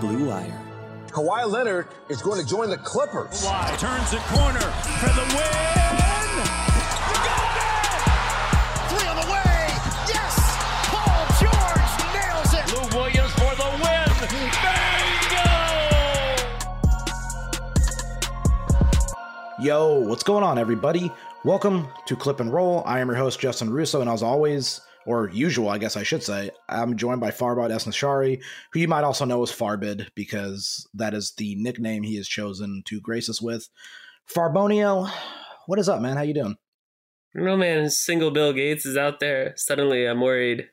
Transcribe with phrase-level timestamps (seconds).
[0.00, 0.58] Blue Wire.
[1.08, 3.44] Kawhi Leonard is going to join the Clippers.
[3.44, 6.46] Kawhi turns the corner for the win.
[8.88, 9.68] Three on the way.
[10.08, 10.34] Yes.
[10.88, 12.64] Paul George nails it.
[12.72, 14.08] Lou Williams for the win.
[14.64, 15.48] Bingo!
[19.62, 21.12] Yo, what's going on, everybody?
[21.44, 22.82] Welcome to Clip and Roll.
[22.86, 26.22] I am your host, Justin Russo, and as always, or usual, I guess I should
[26.22, 31.14] say, I'm joined by Farbod Esnashari, who you might also know as Farbid, because that
[31.14, 33.68] is the nickname he has chosen to grace us with.
[34.34, 35.10] Farbonio,
[35.66, 36.16] what is up, man?
[36.16, 36.56] How you doing?
[37.34, 39.54] No man, single Bill Gates is out there.
[39.56, 40.68] Suddenly, I'm worried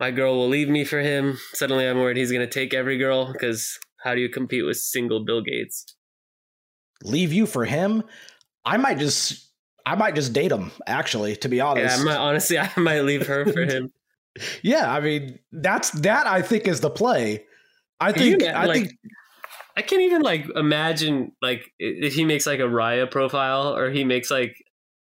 [0.00, 1.38] my girl will leave me for him.
[1.52, 5.24] Suddenly, I'm worried he's gonna take every girl because how do you compete with single
[5.24, 5.96] Bill Gates?
[7.02, 8.02] Leave you for him?
[8.64, 9.50] I might just
[9.86, 11.96] I might just date him, actually, to be honest.
[11.96, 13.92] Yeah, I might, honestly, I might leave her for him.
[14.62, 16.26] yeah, I mean, that's that.
[16.26, 17.44] I think is the play.
[18.00, 18.42] I think.
[18.42, 18.92] You, I like, think.
[19.76, 24.04] I can't even like imagine like if he makes like a Raya profile or he
[24.04, 24.54] makes like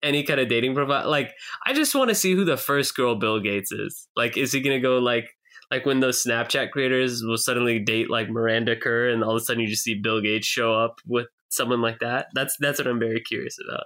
[0.04, 1.10] any kind of dating profile.
[1.10, 1.34] Like,
[1.66, 4.08] I just want to see who the first girl Bill Gates is.
[4.16, 5.30] Like, is he gonna go like
[5.72, 9.40] like when those Snapchat creators will suddenly date like Miranda Kerr, and all of a
[9.40, 12.28] sudden you just see Bill Gates show up with someone like that?
[12.34, 13.86] That's that's what I'm very curious about.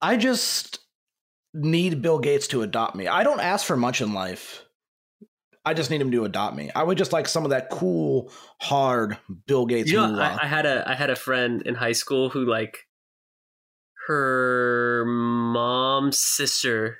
[0.00, 0.80] I just
[1.54, 3.08] need Bill Gates to adopt me.
[3.08, 4.64] I don't ask for much in life.
[5.64, 6.70] I just need him to adopt me.
[6.74, 9.90] I would just like some of that cool, hard Bill Gates.
[9.90, 12.86] You know, I, I, had a I had a friend in high school who like
[14.06, 16.98] her mom's sister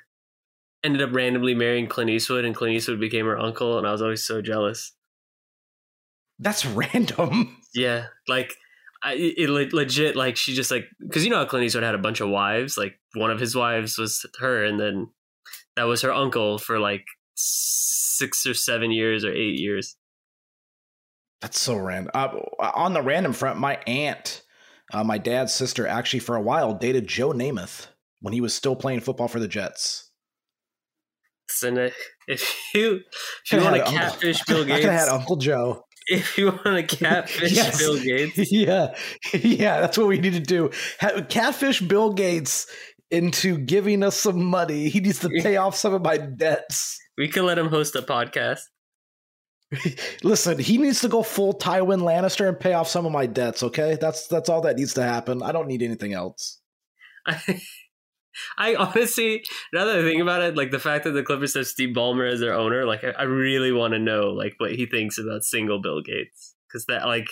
[0.83, 4.01] ended up randomly marrying Clint Eastwood, and Clint Eastwood became her uncle, and I was
[4.01, 4.93] always so jealous.
[6.37, 7.57] That's random.
[7.73, 8.55] Yeah, like
[9.01, 11.95] I, it, it legit like she just like because you know how Clint Eastwood had
[11.95, 12.77] a bunch of wives.
[12.77, 15.09] Like one of his wives was her, and then
[15.75, 17.05] that was her uncle for like
[17.35, 19.95] six or seven years or eight years.
[21.41, 22.11] That's so random.
[22.13, 22.29] Uh,
[22.75, 24.43] on the random front, my aunt,
[24.93, 27.87] uh, my dad's sister, actually for a while dated Joe Namath
[28.19, 30.11] when he was still playing football for the Jets.
[31.49, 31.89] So
[32.27, 33.01] if you
[33.45, 36.83] if you want to catfish Bill Gates, I had Uncle Joe if you want to
[36.83, 37.77] catfish yes.
[37.77, 38.37] Bill Gates.
[38.51, 38.95] Yeah.
[39.33, 40.71] Yeah, that's what we need to do.
[41.29, 42.67] Catfish Bill Gates
[43.11, 44.89] into giving us some money.
[44.89, 46.99] He needs to pay off some of my debts.
[47.17, 48.61] We can let him host a podcast.
[50.23, 53.61] Listen, he needs to go full Tywin Lannister and pay off some of my debts,
[53.61, 53.97] okay?
[53.99, 55.43] That's that's all that needs to happen.
[55.43, 56.59] I don't need anything else.
[58.57, 61.67] I honestly, now that I think about it, like the fact that the Clippers have
[61.67, 64.85] Steve Ballmer as their owner, like I, I really want to know like what he
[64.85, 67.29] thinks about single Bill Gates because that like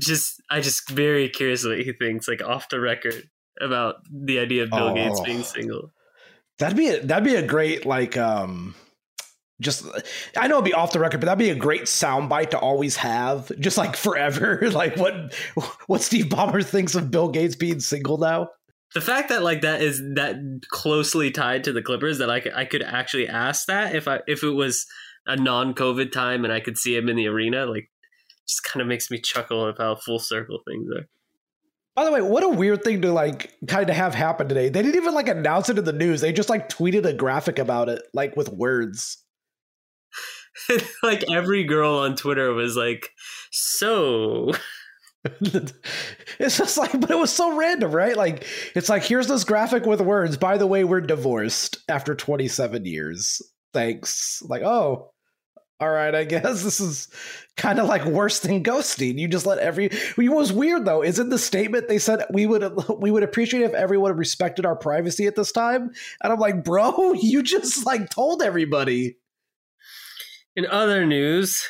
[0.00, 3.28] just I just very curious what he thinks like off the record
[3.60, 5.92] about the idea of Bill oh, Gates being single.
[6.58, 8.74] That'd be a, that'd be a great like um
[9.60, 9.84] just
[10.36, 12.96] I know it'd be off the record, but that'd be a great soundbite to always
[12.96, 14.68] have, just like forever.
[14.72, 15.34] like what
[15.86, 18.50] what Steve Ballmer thinks of Bill Gates being single now
[18.94, 20.36] the fact that like that is that
[20.70, 24.20] closely tied to the Clippers that I could, I could actually ask that if I
[24.26, 24.86] if it was
[25.26, 27.90] a non-COVID time and I could see him in the arena, like
[28.48, 31.06] just kind of makes me chuckle of how full circle things are.
[31.96, 34.68] By the way, what a weird thing to like kind of have happen today.
[34.68, 36.20] They didn't even like announce it in the news.
[36.20, 39.18] They just like tweeted a graphic about it, like with words.
[41.02, 43.10] like every girl on Twitter was like,
[43.50, 44.52] "So,
[46.38, 48.16] it's just like, but it was so random, right?
[48.16, 50.36] Like, it's like, here's this graphic with words.
[50.36, 53.40] By the way, we're divorced after 27 years.
[53.72, 54.42] Thanks.
[54.42, 55.14] Like, oh,
[55.80, 57.08] all right, I guess this is
[57.56, 59.18] kind of like worse than ghosting.
[59.18, 59.86] You just let every.
[59.86, 61.02] It was weird though.
[61.02, 62.64] Is in the statement they said we would
[62.98, 65.90] we would appreciate if everyone respected our privacy at this time,
[66.22, 69.16] and I'm like, bro, you just like told everybody.
[70.56, 71.66] In other news,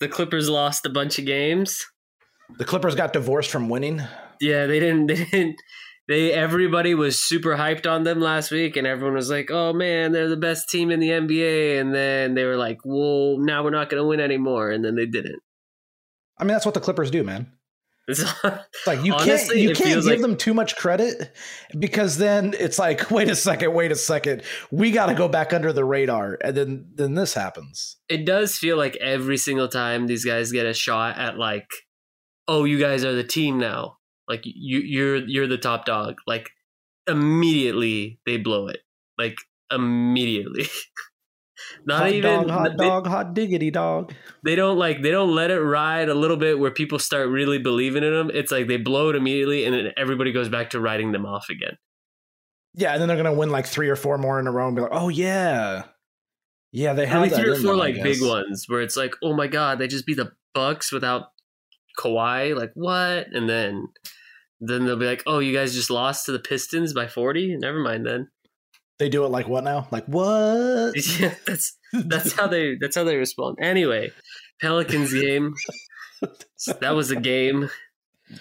[0.00, 1.86] the Clippers lost a bunch of games.
[2.56, 4.02] The Clippers got divorced from winning.
[4.40, 5.06] Yeah, they didn't.
[5.06, 5.56] They didn't.
[6.08, 10.12] They everybody was super hyped on them last week, and everyone was like, "Oh man,
[10.12, 13.70] they're the best team in the NBA." And then they were like, "Well, now we're
[13.70, 15.40] not going to win anymore," and then they didn't.
[16.38, 17.52] I mean, that's what the Clippers do, man.
[18.08, 18.24] It's
[18.86, 21.30] like you Honestly, can't you can't give like- them too much credit
[21.78, 25.52] because then it's like wait a second wait a second we got to go back
[25.52, 30.06] under the radar and then then this happens it does feel like every single time
[30.06, 31.66] these guys get a shot at like,
[32.48, 33.98] oh, you guys are the team now.
[34.26, 36.16] Like you you're you're the top dog.
[36.26, 36.50] Like
[37.06, 38.80] immediately they blow it.
[39.16, 39.36] Like
[39.72, 40.66] immediately.
[41.84, 44.14] Not hot even dog hot they, dog hot diggity dog
[44.44, 47.58] they don't like they don't let it ride a little bit where people start really
[47.58, 48.30] believing in them.
[48.32, 51.46] It's like they blow it immediately and then everybody goes back to writing them off
[51.50, 51.76] again.
[52.74, 54.76] yeah and then they're gonna win like three or four more in a row and
[54.76, 55.84] be like oh yeah
[56.72, 59.78] yeah they have three or four like big ones where it's like, oh my god,
[59.78, 61.28] they just beat the Bucks without
[61.98, 62.56] Kawhi.
[62.56, 63.26] Like what?
[63.32, 63.88] And then
[64.60, 67.56] then they'll be like, oh, you guys just lost to the Pistons by forty.
[67.56, 68.28] Never mind then.
[68.98, 73.04] they do it like what now like what Yeah, that's that's how they that's how
[73.04, 73.58] they respond.
[73.60, 74.10] Anyway,
[74.60, 75.54] Pelicans game.
[76.80, 77.70] that was a game.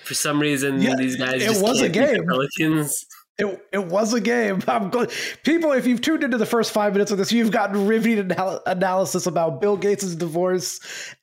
[0.03, 2.25] For some reason, Yeah, these guys it just was a can't beat the game.
[2.27, 3.05] Pelicans.
[3.39, 4.61] It, it was a game.
[4.67, 5.11] I'm glad.
[5.43, 8.61] People, if you've tuned into the first five minutes of this, you've gotten riveting anal-
[8.65, 10.79] analysis about Bill Gates' divorce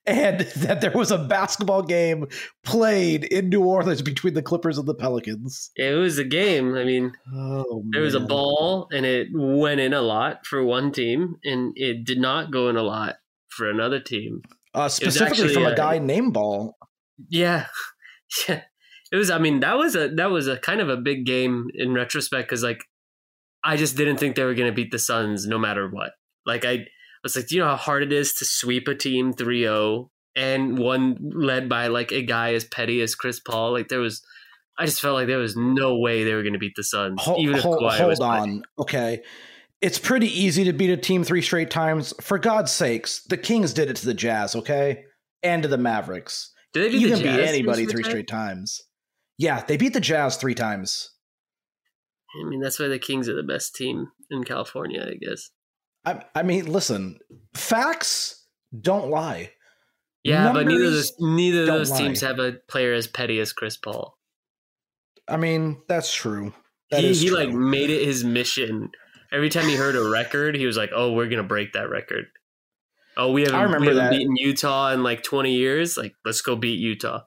[0.06, 2.28] and that there was a basketball game
[2.64, 5.70] played in New Orleans between the Clippers and the Pelicans.
[5.76, 6.76] It was a game.
[6.76, 10.93] I mean, Oh, there was a ball and it went in a lot for one
[10.93, 13.17] team, and it did not go in a lot
[13.49, 14.43] for another team.
[14.72, 16.76] Uh, specifically from uh, a guy named Ball.
[17.28, 17.67] Yeah,
[18.49, 18.62] yeah.
[19.14, 19.31] It was.
[19.31, 22.49] I mean, that was a that was a kind of a big game in retrospect
[22.49, 22.82] because like
[23.62, 26.14] I just didn't think they were going to beat the Suns no matter what.
[26.44, 26.87] Like I
[27.22, 30.76] was like, do you know how hard it is to sweep a team 3-0 and
[30.76, 33.70] one led by like a guy as petty as Chris Paul?
[33.70, 34.20] Like there was.
[34.76, 37.22] I just felt like there was no way they were going to beat the Suns,
[37.22, 38.43] Hold, even if hold, Kawhi hold was playing.
[38.43, 38.62] on.
[38.81, 39.22] Okay.
[39.81, 42.12] It's pretty easy to beat a team three straight times.
[42.20, 45.05] For God's sakes, the Kings did it to the Jazz, okay?
[45.44, 46.50] And to the Mavericks.
[46.72, 48.81] Did they do You the can beat anybody three straight times.
[49.38, 51.10] Yeah, they beat the Jazz three times.
[52.40, 55.50] I mean, that's why the Kings are the best team in California, I guess.
[56.04, 57.19] I, I mean, listen,
[57.54, 58.46] facts
[58.78, 59.52] don't lie.
[60.22, 61.98] Yeah, but neither of those neither of those lie.
[61.98, 64.16] teams have a player as petty as Chris Paul.
[65.28, 66.54] I mean, that's true.
[66.90, 67.36] That he is he true.
[67.36, 68.90] like made it his mission.
[69.31, 72.25] Every time he heard a record, he was like, "Oh, we're gonna break that record."
[73.16, 75.98] Oh, we haven't, I remember we haven't beaten Utah in like twenty years.
[75.98, 77.20] Like, let's go beat Utah.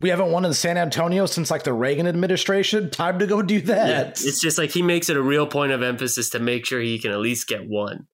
[0.00, 2.90] We haven't won in San Antonio since like the Reagan administration.
[2.90, 4.22] Time to go do that.
[4.22, 6.98] It's just like he makes it a real point of emphasis to make sure he
[6.98, 8.06] can at least get one.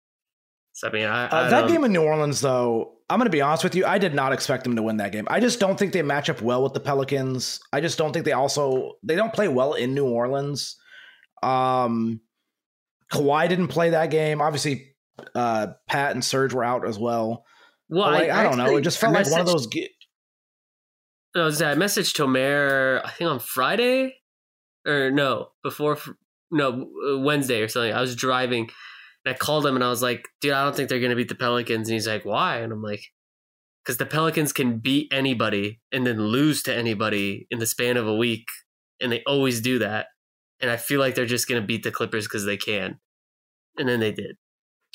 [0.75, 3.31] So I mean, I, Uh, I that game in New Orleans, though, I'm going to
[3.31, 3.85] be honest with you.
[3.85, 5.27] I did not expect them to win that game.
[5.29, 7.61] I just don't think they match up well with the Pelicans.
[7.73, 10.77] I just don't think they also they don't play well in New Orleans.
[11.43, 12.21] Um,
[13.13, 14.41] Kawhi didn't play that game.
[14.41, 14.95] Obviously,
[15.35, 17.45] uh, Pat and Serge were out as well.
[17.89, 18.77] well, like, I, don't know.
[18.77, 19.67] It just I felt like one of those.
[19.67, 19.91] Ge-
[21.35, 24.21] I was- I messaged Tomer, I think on Friday,
[24.87, 25.99] or no, before,
[26.51, 27.93] no, uh, Wednesday or something.
[27.93, 28.71] I was driving
[29.25, 31.29] and I called him and I was like, dude, I don't think they're to beat
[31.29, 31.89] the Pelicans.
[31.89, 32.59] And he's like, why?
[32.59, 33.05] And I'm like,
[33.85, 38.07] because the Pelicans can beat anybody and then lose to anybody in the span of
[38.07, 38.47] a week.
[39.01, 40.07] And they always do that.
[40.61, 43.01] And I feel like they're just to beat the Clippers because they can.
[43.77, 44.37] And then they did.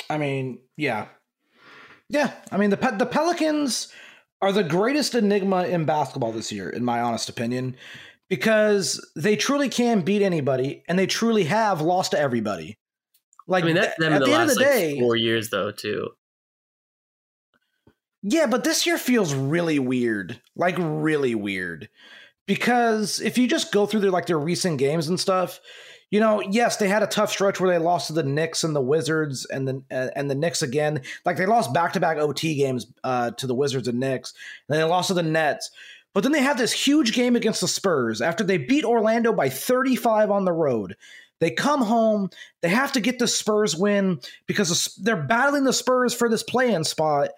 [0.10, 1.08] I mean, yeah,
[2.10, 2.34] yeah.
[2.52, 3.92] I mean, the the Pelicans
[4.42, 7.76] are the greatest enigma in basketball this year, in my honest opinion,
[8.30, 12.78] because they truly can beat anybody, and they truly have lost to everybody.
[13.48, 15.16] Like, I mean, that's them at the the end last of the like day, four
[15.16, 16.10] years, though, too.
[18.24, 20.42] Yeah, but this year feels really weird.
[20.56, 21.90] Like really weird.
[22.46, 25.60] Because if you just go through their like their recent games and stuff,
[26.10, 28.76] you know, yes, they had a tough stretch where they lost to the Knicks and
[28.76, 31.02] the Wizards and the uh, and the Knicks again.
[31.26, 34.34] Like they lost back-to-back OT games uh, to the Wizards and Knicks.
[34.68, 35.70] And then they lost to the Nets.
[36.14, 39.50] But then they have this huge game against the Spurs after they beat Orlando by
[39.50, 40.96] 35 on the road.
[41.40, 46.16] They come home, they have to get the Spurs win because they're battling the Spurs
[46.16, 47.30] for this play-in spot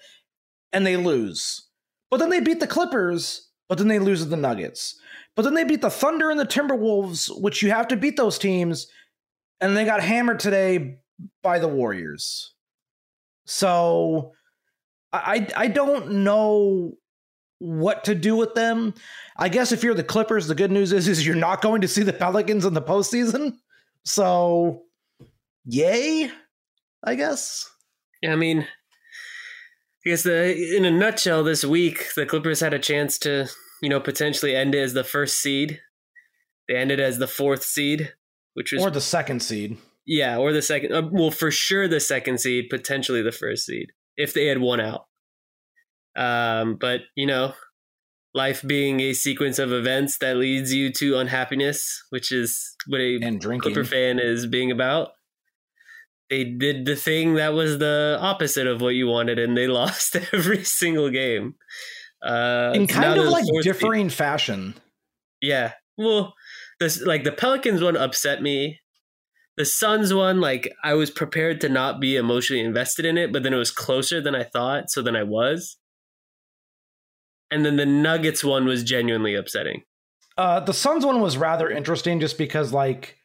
[0.72, 1.68] and they lose.
[2.10, 5.00] But then they beat the Clippers, but then they lose to the Nuggets.
[5.36, 8.38] But then they beat the Thunder and the Timberwolves, which you have to beat those
[8.38, 8.88] teams,
[9.62, 10.98] and they got hammered today
[11.42, 12.54] by the Warriors.
[13.46, 14.34] So
[15.14, 16.94] I I don't know
[17.60, 18.94] what to do with them.
[19.38, 21.88] I guess if you're the Clippers, the good news is is you're not going to
[21.88, 23.54] see the Pelicans in the postseason.
[24.04, 24.84] So
[25.66, 26.32] yay,
[27.04, 27.70] I guess.
[28.22, 28.68] Yeah, I mean,
[30.06, 33.48] I guess the in a nutshell, this week the Clippers had a chance to,
[33.82, 35.80] you know, potentially end it as the first seed.
[36.68, 38.14] They ended as the fourth seed,
[38.54, 39.78] which was Or the second seed.
[40.06, 40.94] yeah, or the second.
[40.94, 43.88] Uh, well, for sure the second seed, potentially the first seed
[44.18, 45.06] if they had won out.
[46.16, 47.54] Um, but you know,
[48.34, 53.20] life being a sequence of events that leads you to unhappiness, which is what a
[53.22, 53.74] And drinking.
[53.74, 55.10] Clipper fan is being about.
[56.30, 60.16] They did the thing that was the opposite of what you wanted, and they lost
[60.34, 61.56] every single game.
[62.22, 64.76] Uh, In kind of like differing fashion.
[65.42, 65.74] yeah.
[65.98, 66.34] Well,
[66.80, 68.80] this like the Pelicans one upset me.
[69.58, 73.44] The Suns one, like I was prepared to not be emotionally invested in it, but
[73.44, 75.78] then it was closer than I thought, so then I was.
[77.52, 79.84] And then the Nuggets one was genuinely upsetting.
[80.38, 83.18] Uh, the Suns one was rather interesting just because like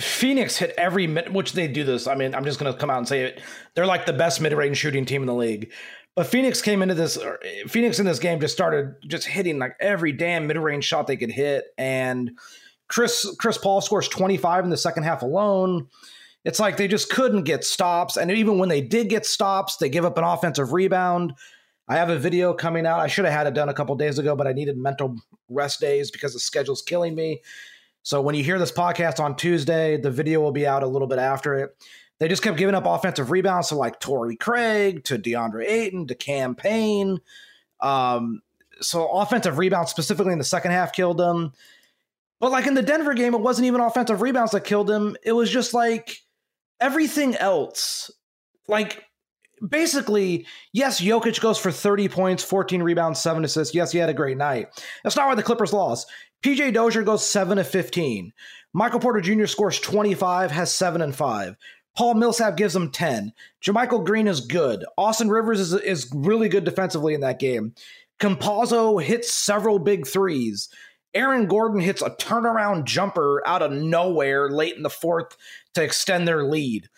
[0.00, 2.06] Phoenix hit every mid, which they do this.
[2.06, 3.40] I mean, I'm just going to come out and say it.
[3.74, 5.72] They're like the best mid range shooting team in the league.
[6.14, 7.16] But Phoenix came into this.
[7.16, 11.06] or, Phoenix in this game just started just hitting like every damn mid range shot
[11.06, 12.32] they could hit, and
[12.88, 15.88] Chris Chris Paul scores 25 in the second half alone.
[16.44, 19.88] It's like they just couldn't get stops, and even when they did get stops, they
[19.88, 21.34] give up an offensive rebound.
[21.88, 23.00] I have a video coming out.
[23.00, 25.16] I should have had it done a couple days ago, but I needed mental
[25.48, 27.42] rest days because the schedule's killing me.
[28.06, 31.08] So when you hear this podcast on Tuesday, the video will be out a little
[31.08, 31.76] bit after it.
[32.20, 36.14] They just kept giving up offensive rebounds to like Torrey Craig, to DeAndre Ayton, to
[36.14, 37.18] Cam Payne.
[37.80, 38.42] Um,
[38.80, 41.52] so offensive rebounds specifically in the second half killed them.
[42.38, 45.16] But like in the Denver game, it wasn't even offensive rebounds that killed him.
[45.24, 46.20] It was just like
[46.80, 48.08] everything else.
[48.68, 49.02] Like
[49.68, 53.74] basically, yes, Jokic goes for 30 points, 14 rebounds, 7 assists.
[53.74, 54.68] Yes, he had a great night.
[55.02, 56.08] That's not why the Clippers lost.
[56.46, 58.32] PJ Dozier goes 7 of 15.
[58.72, 59.46] Michael Porter Jr.
[59.46, 61.56] scores 25, has 7 and 5.
[61.96, 63.32] Paul Millsap gives him 10.
[63.64, 64.84] JaMychal Green is good.
[64.96, 67.74] Austin Rivers is, is really good defensively in that game.
[68.20, 70.68] Campazzo hits several big threes.
[71.14, 75.36] Aaron Gordon hits a turnaround jumper out of nowhere late in the fourth
[75.74, 76.88] to extend their lead.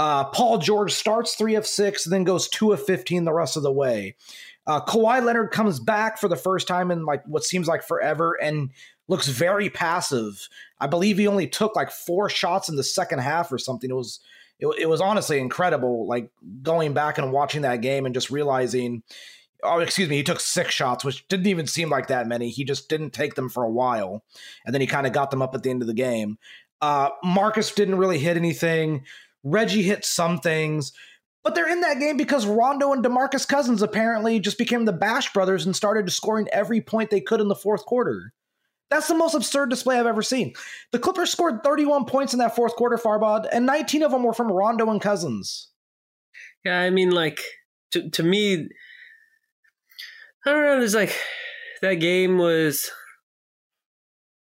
[0.00, 3.62] Uh, Paul George starts three of six, then goes two of 15 the rest of
[3.62, 4.16] the way.
[4.66, 8.36] Uh, Kawhi Leonard comes back for the first time in like what seems like forever
[8.42, 8.70] and
[9.08, 10.48] looks very passive.
[10.80, 13.90] I believe he only took like four shots in the second half or something.
[13.90, 14.20] It was
[14.58, 16.06] it, it was honestly incredible.
[16.06, 16.30] Like
[16.62, 19.02] going back and watching that game and just realizing,
[19.62, 22.50] oh, excuse me, he took six shots, which didn't even seem like that many.
[22.50, 24.24] He just didn't take them for a while,
[24.64, 26.38] and then he kind of got them up at the end of the game.
[26.80, 29.04] Uh, Marcus didn't really hit anything.
[29.42, 30.92] Reggie hit some things,
[31.44, 35.32] but they're in that game because Rondo and DeMarcus Cousins apparently just became the Bash
[35.32, 38.32] brothers and started scoring every point they could in the fourth quarter.
[38.90, 40.54] That's the most absurd display I've ever seen.
[40.92, 44.32] The Clippers scored 31 points in that fourth quarter, Farbod, and 19 of them were
[44.32, 45.70] from Rondo and Cousins.
[46.64, 47.40] Yeah, I mean, like
[47.92, 48.68] to to me,
[50.44, 50.78] I don't know.
[50.78, 51.16] There's like
[51.82, 52.90] that game was.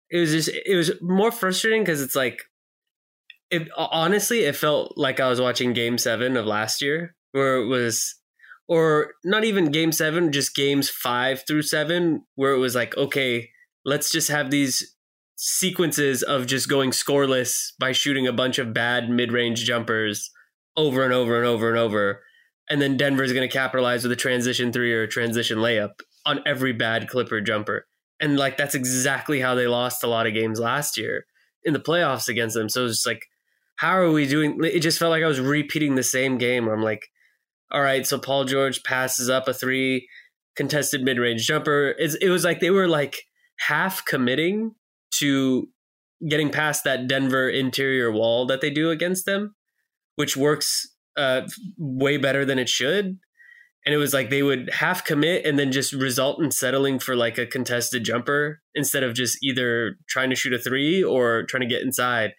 [0.09, 2.39] It was just it was more frustrating because it's like,
[3.49, 7.65] it honestly it felt like I was watching Game Seven of last year, where it
[7.65, 8.15] was,
[8.67, 13.49] or not even Game Seven, just games five through seven, where it was like, okay,
[13.85, 14.95] let's just have these
[15.35, 20.31] sequences of just going scoreless by shooting a bunch of bad mid-range jumpers
[20.77, 22.21] over and over and over and over.
[22.69, 26.41] And then Denver's going to capitalize with a transition three or a transition layup on
[26.45, 27.87] every bad Clipper jumper.
[28.19, 31.25] And like that's exactly how they lost a lot of games last year
[31.63, 32.69] in the playoffs against them.
[32.69, 33.25] So it's just like,
[33.75, 34.59] how are we doing?
[34.63, 37.07] It just felt like I was repeating the same game I'm like,
[37.71, 40.07] all right, so Paul George passes up a three
[40.55, 41.95] contested mid range jumper.
[41.97, 43.17] It's, it was like they were like
[43.67, 44.75] half committing
[45.19, 45.67] to
[46.27, 49.55] getting past that Denver interior wall that they do against them,
[50.15, 51.41] which works uh,
[51.77, 53.17] way better than it should.
[53.85, 57.15] And it was like they would half commit and then just result in settling for
[57.15, 61.61] like a contested jumper instead of just either trying to shoot a three or trying
[61.61, 62.31] to get inside.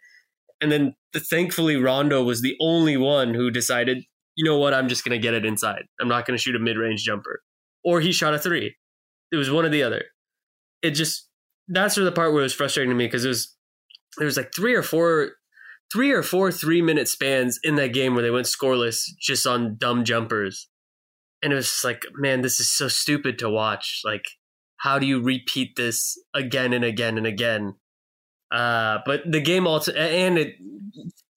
[0.62, 4.04] And then thankfully, Rondo was the only one who decided,
[4.37, 5.83] you know what, I'm just going to get it inside.
[6.00, 7.43] I'm not going to shoot a mid range jumper.
[7.85, 8.75] Or he shot a three.
[9.31, 10.04] It was one or the other.
[10.85, 11.29] It just,
[11.67, 13.57] that's where the part where it was frustrating to me because it was,
[14.19, 15.33] there was like three or four
[15.93, 19.76] three or four three minute spans in that game where they went scoreless just on
[19.76, 20.69] dumb jumpers.
[21.43, 24.00] And it was like, man, this is so stupid to watch.
[24.05, 24.25] Like,
[24.79, 27.75] how do you repeat this again and again and again?
[28.50, 30.55] Uh, but the game also, and it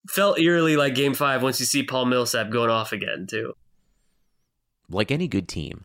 [0.08, 3.52] felt eerily like game five once you see Paul Millsap going off again, too.
[4.88, 5.84] Like any good team,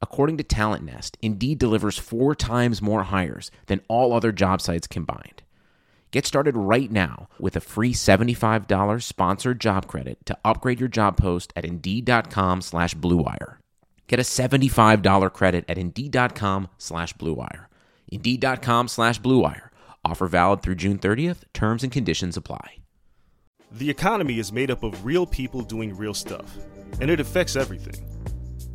[0.00, 4.86] According to Talent Nest, Indeed delivers four times more hires than all other job sites
[4.86, 5.42] combined.
[6.10, 11.18] Get started right now with a free $75 sponsored job credit to upgrade your job
[11.18, 13.56] post at Indeed.com slash BlueWire.
[14.06, 17.66] Get a $75 credit at Indeed.com slash BlueWire.
[18.08, 19.68] Indeed.com slash BlueWire.
[20.02, 21.44] Offer valid through June 30th.
[21.52, 22.78] Terms and conditions apply.
[23.70, 26.56] The economy is made up of real people doing real stuff,
[27.02, 28.02] and it affects everything.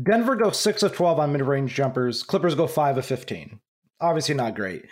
[0.00, 3.60] Denver goes 6 of 12 on mid-range jumpers, Clippers go 5 of 15
[4.02, 4.84] obviously not great.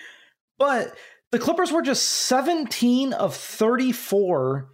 [0.58, 0.94] But
[1.32, 4.70] the Clippers were just 17 of 34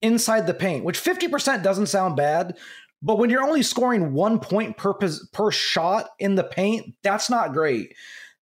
[0.00, 2.56] inside the paint, which 50% doesn't sound bad.
[3.02, 7.52] But when you're only scoring one point per, per shot in the paint, that's not
[7.52, 7.94] great.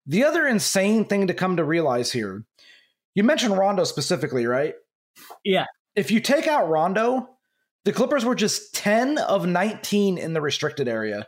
[0.06, 2.44] The other insane thing to come to realize here,
[3.14, 4.74] you mentioned Rondo specifically, right?
[5.44, 5.66] Yeah.
[5.96, 7.36] If you take out Rondo,
[7.84, 11.26] the Clippers were just 10 of 19 in the restricted area.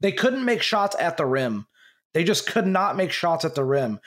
[0.00, 1.66] They couldn't make shots at the rim.
[2.12, 4.00] They just could not make shots at the rim.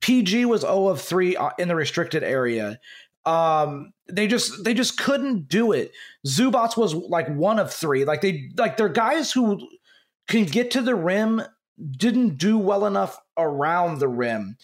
[0.00, 2.80] PG was 0 of 3 uh, in the restricted area.
[3.24, 5.92] Um, they just they just couldn't do it.
[6.26, 8.04] Zubac was like one of three.
[8.04, 9.60] Like they like they're guys who
[10.28, 11.42] can get to the rim,
[11.90, 14.56] didn't do well enough around the rim.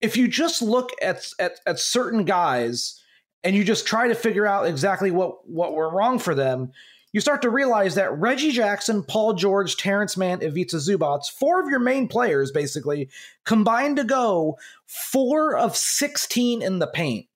[0.00, 2.97] If you just look at at, at certain guys
[3.44, 6.72] and you just try to figure out exactly what what were wrong for them,
[7.12, 11.70] you start to realize that Reggie Jackson, Paul George, Terrence Mann, Ivica Zubac, four of
[11.70, 13.08] your main players basically
[13.44, 17.26] combined to go four of 16 in the paint.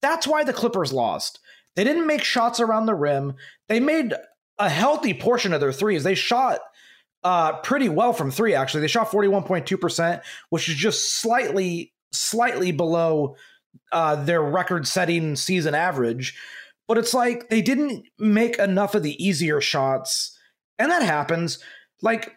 [0.00, 1.40] That's why the Clippers lost.
[1.76, 3.34] They didn't make shots around the rim.
[3.68, 4.14] They made
[4.58, 6.04] a healthy portion of their threes.
[6.04, 6.60] They shot
[7.24, 8.80] uh, pretty well from three, actually.
[8.80, 13.36] They shot 41.2%, which is just slightly, slightly below
[13.92, 16.34] uh, their record setting season average
[16.92, 20.38] but it's like they didn't make enough of the easier shots.
[20.78, 21.58] And that happens.
[22.02, 22.36] Like,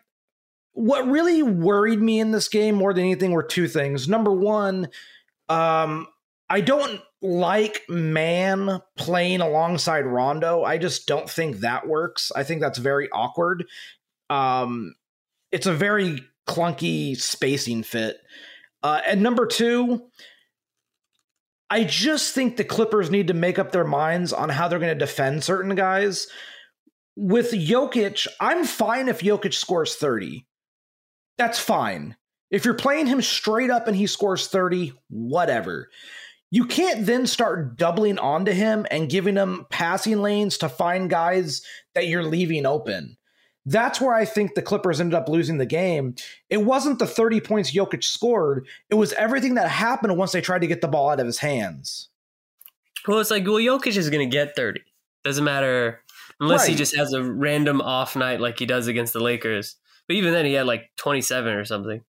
[0.72, 4.08] what really worried me in this game more than anything were two things.
[4.08, 4.88] Number one,
[5.50, 6.08] um,
[6.50, 10.64] I don't like Mann playing alongside Rondo.
[10.64, 12.32] I just don't think that works.
[12.36, 13.66] I think that's very awkward.
[14.30, 14.96] Um,
[15.52, 18.18] it's a very clunky spacing fit.
[18.84, 20.04] Uh, and number two,
[21.70, 24.94] I just think the Clippers need to make up their minds on how they're going
[24.94, 26.28] to defend certain guys.
[27.16, 30.46] With Jokic, I'm fine if Jokic scores 30.
[31.38, 32.16] That's fine.
[32.52, 35.90] If you're playing him straight up and he scores 30, whatever.
[36.52, 41.64] You can't then start doubling onto him and giving him passing lanes to find guys
[41.96, 43.18] that you're leaving open.
[43.66, 46.16] That's where I think the Clippers ended up losing the game.
[46.50, 50.62] It wasn't the 30 points Jokic scored, it was everything that happened once they tried
[50.62, 52.10] to get the ball out of his hands.
[53.08, 54.82] Well, it's like, well, Jokic is going to get 30.
[55.24, 56.02] Doesn't matter
[56.40, 56.70] unless right.
[56.70, 59.76] he just has a random off night like he does against the Lakers.
[60.08, 62.02] But even then, he had like 27 or something.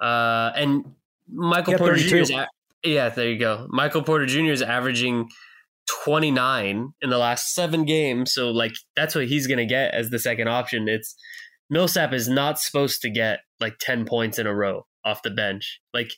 [0.00, 0.94] Uh, and
[1.32, 2.16] Michael Porter Jr.
[2.16, 2.32] is,
[2.82, 3.66] yeah, there you go.
[3.70, 4.50] Michael Porter Jr.
[4.50, 5.28] is averaging
[6.04, 8.32] 29 in the last seven games.
[8.32, 10.88] So, like, that's what he's going to get as the second option.
[10.88, 11.14] It's
[11.70, 15.80] Millsap is not supposed to get like 10 points in a row off the bench.
[15.92, 16.10] Like,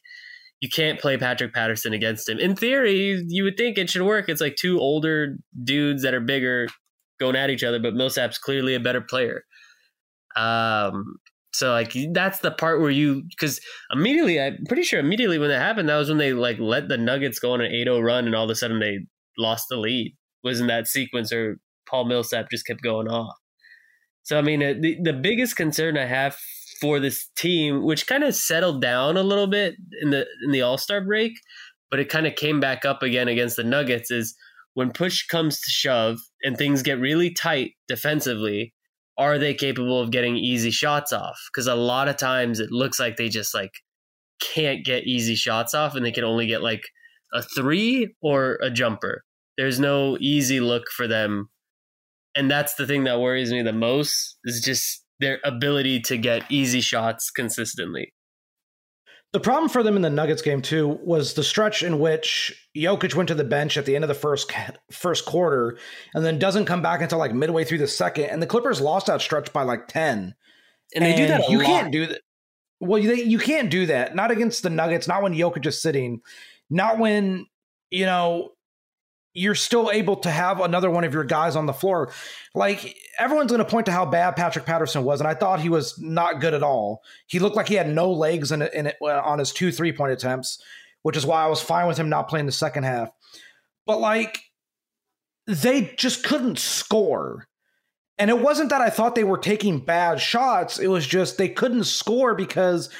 [0.61, 2.39] you can't play Patrick Patterson against him.
[2.39, 4.29] In theory, you would think it should work.
[4.29, 6.69] It's like two older dudes that are bigger
[7.19, 9.45] going at each other, but Millsap's clearly a better player.
[10.37, 11.17] Um,
[11.53, 13.61] so like that's the part where you because
[13.93, 16.97] immediately I'm pretty sure immediately when that happened, that was when they like let the
[16.97, 19.01] Nuggets go on an 8-0 run and all of a sudden they
[19.39, 23.37] lost the lead was in that sequence or Paul Millsap just kept going off.
[24.23, 26.37] So I mean, uh, the the biggest concern I have
[26.81, 30.63] for this team, which kind of settled down a little bit in the in the
[30.63, 31.33] All Star break,
[31.91, 34.37] but it kind of came back up again against the Nuggets, is
[34.75, 38.73] when push comes to shove and things get really tight defensively.
[39.19, 41.39] Are they capable of getting easy shots off?
[41.53, 43.73] Because a lot of times it looks like they just like
[44.41, 46.85] can't get easy shots off, and they can only get like
[47.33, 49.25] a three or a jumper.
[49.57, 51.51] There's no easy look for them.
[52.35, 56.45] And that's the thing that worries me the most is just their ability to get
[56.51, 58.13] easy shots consistently.
[59.33, 63.15] The problem for them in the Nuggets game too was the stretch in which Jokic
[63.15, 64.53] went to the bench at the end of the first
[64.91, 65.79] first quarter,
[66.15, 69.07] and then doesn't come back until like midway through the second, and the Clippers lost
[69.07, 70.35] that stretch by like ten.
[70.97, 71.49] And they and do that.
[71.49, 71.67] you lot.
[71.67, 72.21] can't do that.
[72.81, 74.17] Well, you, you can't do that.
[74.17, 75.07] Not against the Nuggets.
[75.07, 76.23] Not when Jokic is sitting.
[76.71, 77.47] Not when
[77.91, 78.53] you know,
[79.33, 82.13] you're still able to have another one of your guys on the floor.
[82.55, 85.69] Like everyone's going to point to how bad Patrick Patterson was, and I thought he
[85.69, 87.03] was not good at all.
[87.27, 89.93] He looked like he had no legs in in it uh, on his two three
[89.93, 90.63] point attempts,
[91.03, 93.11] which is why I was fine with him not playing the second half.
[93.87, 94.41] But like,
[95.47, 97.47] they just couldn't score.
[98.19, 100.79] And it wasn't that I thought they were taking bad shots.
[100.79, 102.91] It was just they couldn't score because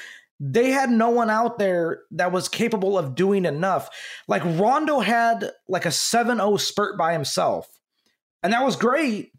[0.43, 3.89] they had no one out there that was capable of doing enough.
[4.27, 7.69] Like Rondo had like a 7-0 spurt by himself.
[8.41, 9.33] And that was great.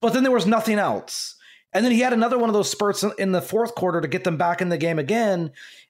[0.00, 1.34] But then there was nothing else.
[1.72, 4.22] And then he had another one of those spurts in the fourth quarter to get
[4.22, 5.40] them back in the game again.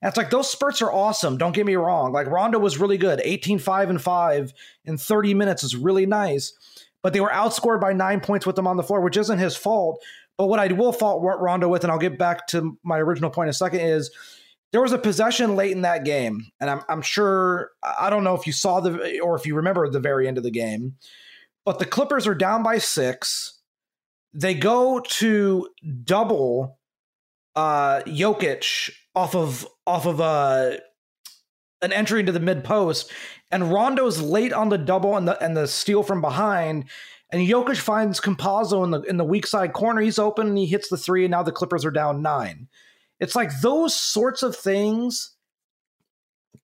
[0.00, 1.37] And it's like those spurts are awesome.
[1.37, 2.12] Don't get me wrong.
[2.12, 3.20] Like Rondo was really good.
[3.22, 4.55] 18 5 and 5
[4.87, 6.55] in 30 minutes is really nice.
[7.02, 9.57] But they were outscored by nine points with them on the floor, which isn't his
[9.57, 10.02] fault.
[10.38, 13.46] But what I will fault Rondo with, and I'll get back to my original point
[13.46, 14.11] in a second, is
[14.72, 18.35] there was a possession late in that game, and I'm, I'm sure I don't know
[18.35, 20.96] if you saw the or if you remember the very end of the game,
[21.64, 23.61] but the Clippers are down by six.
[24.35, 25.68] They go to
[26.05, 26.79] double
[27.55, 30.72] uh, Jokic off of off of uh,
[31.81, 33.11] an entry into the mid post,
[33.51, 36.85] and Rondo's late on the double and the and the steal from behind,
[37.31, 40.01] and Jokic finds Campazzo in the in the weak side corner.
[40.01, 42.69] He's open and he hits the three, and now the Clippers are down nine.
[43.19, 45.35] It's like those sorts of things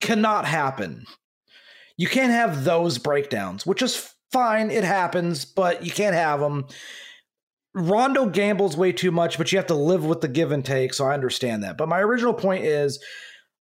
[0.01, 1.07] cannot happen.
[1.97, 4.71] You can't have those breakdowns, which is fine.
[4.71, 6.67] It happens, but you can't have them.
[7.75, 10.93] Rondo gambles way too much, but you have to live with the give and take.
[10.93, 11.79] So I understand that.
[11.79, 13.03] But my original point is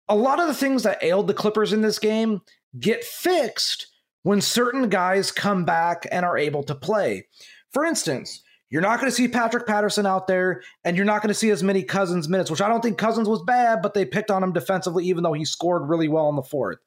[0.09, 2.41] a lot of the things that ailed the Clippers in this game
[2.79, 3.90] get fixed
[4.23, 7.27] when certain guys come back and are able to play.
[7.71, 11.27] For instance, you're not going to see Patrick Patterson out there, and you're not going
[11.27, 14.05] to see as many Cousins minutes, which I don't think Cousins was bad, but they
[14.05, 16.79] picked on him defensively, even though he scored really well in the fourth.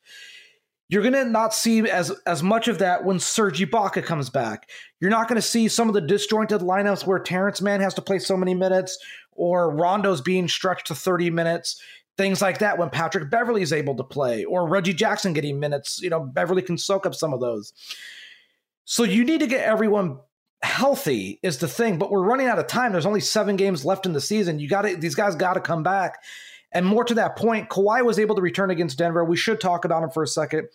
[0.89, 4.69] You're going to not see as as much of that when Serge Ibaka comes back.
[5.01, 8.03] You're not going to see some of the disjointed lineups where Terrence Mann has to
[8.03, 8.99] play so many minutes
[9.33, 11.81] or Rondo's being stretched to 30 minutes
[12.17, 16.01] things like that when Patrick Beverley is able to play or Reggie Jackson getting minutes.
[16.01, 17.73] You know, Beverley can soak up some of those.
[18.85, 20.19] So you need to get everyone
[20.63, 22.93] healthy is the thing, but we're running out of time.
[22.93, 24.59] There's only seven games left in the season.
[24.59, 26.23] You got to these guys got to come back.
[26.73, 29.25] And more to that point, Kawhi was able to return against Denver.
[29.25, 30.69] We should talk about him for a second.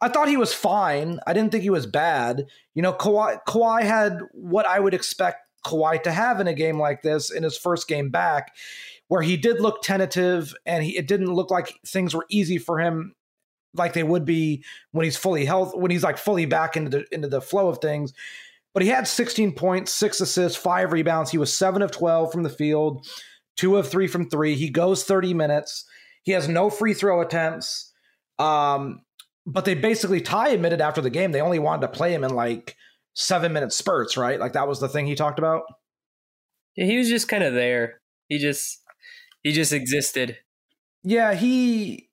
[0.00, 1.20] I thought he was fine.
[1.26, 2.46] I didn't think he was bad.
[2.74, 6.78] You know, Kawhi, Kawhi had what I would expect Kawhi to have in a game
[6.78, 8.54] like this in his first game back
[9.08, 12.78] where he did look tentative and he, it didn't look like things were easy for
[12.78, 13.14] him
[13.74, 17.06] like they would be when he's fully health when he's like fully back into the
[17.12, 18.12] into the flow of things.
[18.72, 21.30] But he had 16 points, six assists, five rebounds.
[21.30, 23.06] He was seven of 12 from the field,
[23.56, 24.56] two of three from three.
[24.56, 25.84] He goes 30 minutes.
[26.24, 27.92] He has no free throw attempts.
[28.40, 29.02] Um,
[29.46, 32.34] but they basically Ty admitted after the game they only wanted to play him in
[32.34, 32.76] like
[33.14, 34.40] seven minute spurts, right?
[34.40, 35.62] Like that was the thing he talked about.
[36.76, 38.00] Yeah, he was just kind of there.
[38.28, 38.80] He just
[39.44, 40.38] he just existed.
[41.04, 42.08] Yeah, he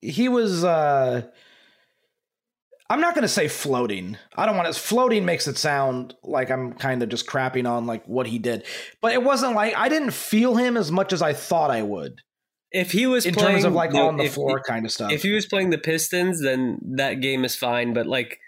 [0.00, 1.22] he was uh
[2.90, 4.18] I'm not going to say floating.
[4.36, 7.86] I don't want to floating makes it sound like I'm kind of just crapping on
[7.86, 8.64] like what he did.
[9.00, 12.20] But it wasn't like I didn't feel him as much as I thought I would.
[12.72, 15.12] If he was in playing, terms of like no, on the floor kind of stuff.
[15.12, 17.94] If he was playing the Pistons, then that game is fine.
[17.94, 18.40] But like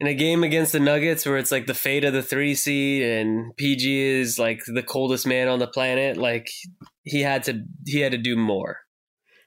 [0.00, 3.02] in a game against the Nuggets where it's like the fate of the three seed
[3.02, 6.48] and PG is like the coldest man on the planet, like
[7.04, 8.78] he had to he had to do more.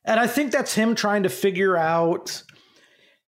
[0.06, 2.44] And I think that's him trying to figure out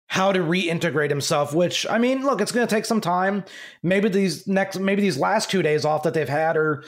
[0.08, 3.44] how to reintegrate himself, which I mean, look, it's gonna take some time.
[3.82, 6.84] Maybe these next maybe these last two days off that they've had are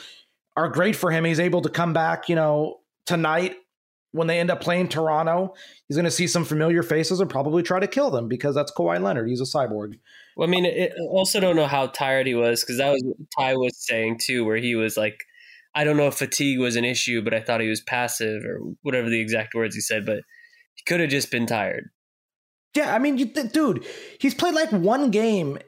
[0.57, 1.25] are great for him.
[1.25, 3.57] He's able to come back, you know, tonight
[4.13, 5.55] when they end up playing Toronto,
[5.87, 8.73] he's going to see some familiar faces and probably try to kill them because that's
[8.73, 9.29] Kawhi Leonard.
[9.29, 9.99] He's a cyborg.
[10.37, 13.05] Well, I mean, it, also don't know how tired he was because that was
[13.39, 15.25] Ty was saying too, where he was like,
[15.75, 18.61] I don't know if fatigue was an issue, but I thought he was passive or
[18.83, 20.23] whatever the exact words he said, but
[20.75, 21.91] he could have just been tired.
[22.75, 23.85] Yeah, I mean, you th- dude,
[24.21, 25.59] he's played like one game.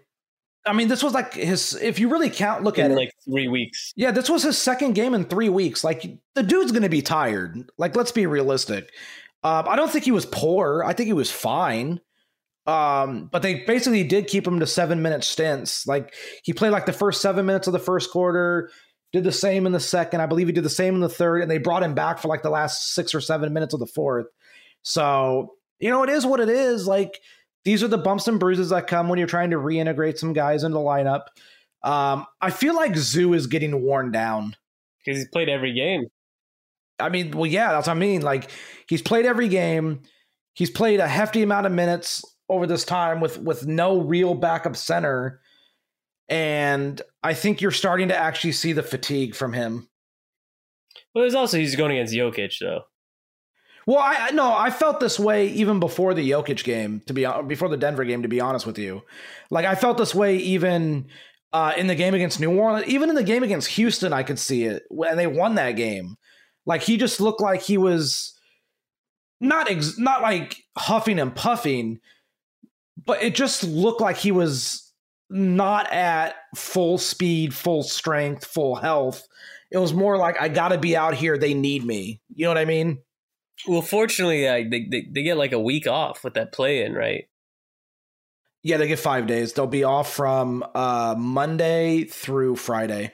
[0.66, 1.74] I mean, this was like his.
[1.74, 3.14] If you really count, look in at like it.
[3.24, 3.92] three weeks.
[3.96, 5.82] Yeah, this was his second game in three weeks.
[5.82, 7.70] Like the dude's going to be tired.
[7.78, 8.90] Like, let's be realistic.
[9.42, 10.84] Um, I don't think he was poor.
[10.84, 12.00] I think he was fine.
[12.66, 15.86] Um, but they basically did keep him to seven minute stints.
[15.86, 18.70] Like he played like the first seven minutes of the first quarter,
[19.12, 20.20] did the same in the second.
[20.20, 22.28] I believe he did the same in the third, and they brought him back for
[22.28, 24.26] like the last six or seven minutes of the fourth.
[24.82, 26.86] So, you know, it is what it is.
[26.86, 27.20] Like
[27.64, 30.64] these are the bumps and bruises that come when you're trying to reintegrate some guys
[30.64, 31.24] into the lineup.
[31.82, 34.56] Um, I feel like Zoo is getting worn down.
[35.04, 36.06] Because he's played every game.
[36.98, 38.22] I mean, well, yeah, that's what I mean.
[38.22, 38.50] Like
[38.88, 40.02] he's played every game.
[40.54, 44.76] He's played a hefty amount of minutes over this time with with no real backup
[44.76, 45.40] center.
[46.28, 49.88] And I think you're starting to actually see the fatigue from him.
[51.14, 52.82] Well, there's also he's going against Jokic though.
[53.86, 57.02] Well, I no, I felt this way even before the Jokic game.
[57.06, 59.02] To be before the Denver game, to be honest with you,
[59.50, 61.08] like I felt this way even
[61.52, 64.38] uh, in the game against New Orleans, even in the game against Houston, I could
[64.38, 66.16] see it, and they won that game.
[66.66, 68.38] Like he just looked like he was
[69.40, 72.00] not ex- not like huffing and puffing,
[73.04, 74.92] but it just looked like he was
[75.30, 79.26] not at full speed, full strength, full health.
[79.70, 81.38] It was more like I got to be out here.
[81.38, 82.20] They need me.
[82.34, 82.98] You know what I mean?
[83.66, 86.94] Well, fortunately, uh, they, they they get like a week off with that play in,
[86.94, 87.24] right?
[88.62, 89.52] Yeah, they get five days.
[89.54, 93.12] They'll be off from uh, Monday through Friday.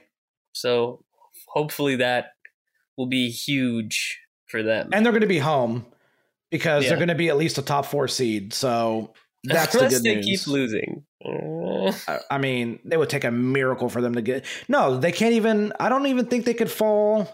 [0.53, 1.05] So
[1.49, 2.33] hopefully that
[2.97, 4.91] will be huge for them.
[4.93, 5.87] And they're going to be home
[6.51, 6.91] because Yeah.
[6.91, 8.55] they're going to be at least a top four seed.
[8.55, 10.27] So that's the Unless good they news.
[10.27, 11.05] keep losing.
[11.25, 14.45] I- I mean, they would take a miracle for them to get.
[14.69, 15.73] No, they can't even.
[15.79, 17.29] I don't even think they could fall.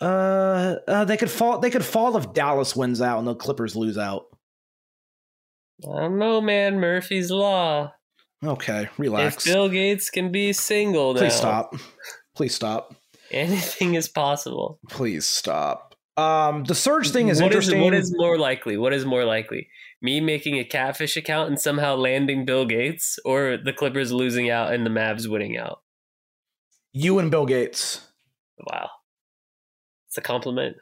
[0.00, 1.58] Uh, uh, they could fall.
[1.58, 4.24] They could fall if Dallas wins out and the Clippers lose out.
[5.84, 6.80] I don't know, man.
[6.80, 7.92] Murphy's law.
[8.44, 9.46] Okay, relax.
[9.46, 11.74] If Bill Gates can be single now, Please stop.
[12.34, 12.94] Please stop.
[13.30, 14.78] Anything is possible.
[14.88, 15.94] Please stop.
[16.16, 17.80] Um, the Serge thing is What interesting.
[17.82, 18.76] what is more likely?
[18.76, 19.68] What is more likely?
[20.00, 24.72] Me making a catfish account and somehow landing Bill Gates, or the Clippers losing out
[24.72, 25.80] and the Mavs winning out?
[26.92, 28.00] you and Bill Gates.
[28.58, 28.88] Wow,
[30.16, 30.76] it's a compliment.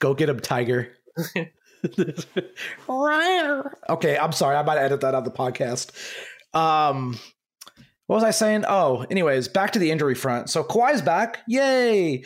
[0.00, 0.92] Go get him, Tiger.
[3.88, 4.56] okay, I'm sorry.
[4.56, 5.92] I might edit that out of the podcast.
[6.52, 7.18] Um,
[8.06, 8.64] what was I saying?
[8.66, 10.50] Oh, anyways, back to the injury front.
[10.50, 11.38] So Kawhi's back.
[11.46, 12.24] Yay.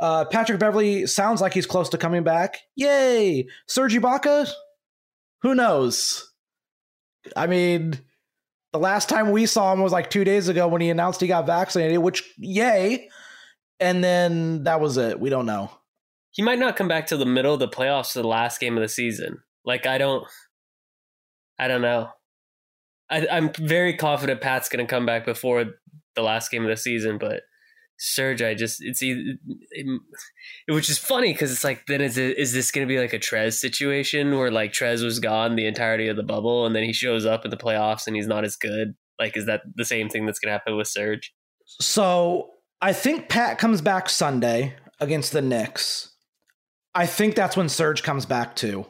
[0.00, 2.58] Uh, Patrick Beverley sounds like he's close to coming back.
[2.74, 3.46] Yay.
[3.68, 4.50] Serge Ibaka?
[5.42, 6.28] Who knows?
[7.36, 8.00] I mean,
[8.72, 11.28] the last time we saw him was like two days ago when he announced he
[11.28, 13.08] got vaccinated, which, yay.
[13.82, 15.18] And then that was it.
[15.18, 15.70] We don't know.
[16.30, 18.76] He might not come back to the middle of the playoffs to the last game
[18.76, 19.42] of the season.
[19.64, 20.24] Like I don't,
[21.58, 22.10] I don't know.
[23.10, 25.64] I, I'm very confident Pat's going to come back before
[26.14, 27.42] the last game of the season, but
[27.98, 29.36] Serge, I just it's either,
[29.70, 30.00] it,
[30.68, 33.12] which is funny because it's like then is it, is this going to be like
[33.12, 36.84] a Trez situation where like Trez was gone the entirety of the bubble and then
[36.84, 38.94] he shows up in the playoffs and he's not as good?
[39.18, 41.34] Like, is that the same thing that's going to happen with Serge?
[41.66, 42.51] So
[42.84, 46.10] I think Pat comes back Sunday against the Knicks.
[46.96, 48.86] I think that's when Serge comes back too.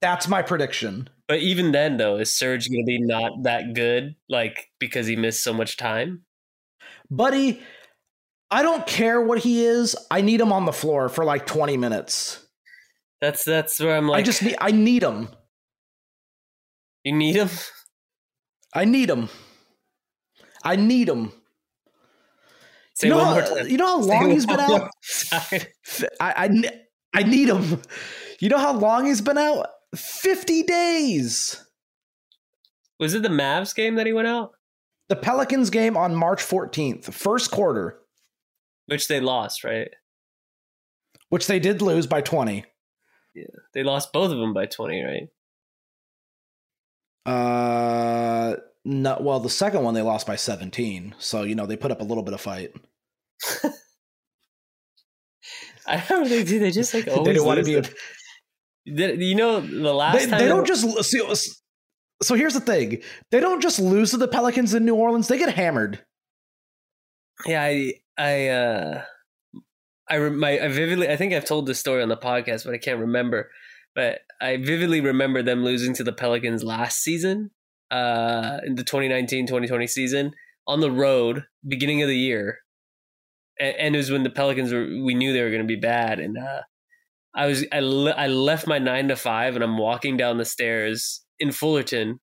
[0.00, 1.08] That's my prediction.
[1.28, 4.16] But even then, though, is Serge going to be not that good?
[4.28, 6.24] Like because he missed so much time?
[7.08, 7.62] Buddy,
[8.50, 9.94] I don't care what he is.
[10.10, 12.44] I need him on the floor for like 20 minutes.
[13.20, 14.18] That's that's where I'm like.
[14.18, 15.28] I just need I need him.
[17.04, 17.50] you need him.
[18.74, 19.28] I need him.
[20.64, 21.32] I need him.
[23.02, 23.68] Say you know one how, more time.
[23.68, 24.90] You know how Say long he's one been out?
[25.32, 25.66] I,
[26.20, 26.70] I
[27.14, 27.82] I need him.
[28.38, 29.66] You know how long he's been out?
[29.96, 31.64] 50 days.
[33.00, 34.52] Was it the Mavs game that he went out?
[35.08, 37.98] The Pelicans game on March 14th, first quarter,
[38.86, 39.90] Which they lost, right?
[41.28, 42.64] which they did lose by 20.
[43.34, 43.44] Yeah.
[43.74, 45.28] They lost both of them by 20, right?
[47.26, 51.14] Uh no, well, the second one they lost by 17.
[51.18, 52.74] So, you know, they put up a little bit of fight.
[55.86, 57.80] I don't think they just like they always didn't want to be.
[57.80, 57.94] Did-
[58.84, 61.22] You know, the last they, time they don't just see,
[62.20, 63.00] So here's the thing.
[63.30, 66.04] They don't just lose to the Pelicans in New Orleans, they get hammered.
[67.46, 69.04] Yeah, I, I, uh,
[70.10, 72.78] I, my, I vividly, I think I've told this story on the podcast, but I
[72.78, 73.52] can't remember.
[73.94, 77.52] But I vividly remember them losing to the Pelicans last season,
[77.92, 80.32] uh, in the 2019-2020 season
[80.66, 82.58] on the road, beginning of the year.
[83.62, 85.80] And, and it was when the Pelicans were, we knew they were going to be
[85.80, 86.20] bad.
[86.20, 86.62] And, uh,
[87.34, 90.44] I was, I, le- I left my nine to five and I'm walking down the
[90.44, 92.20] stairs in Fullerton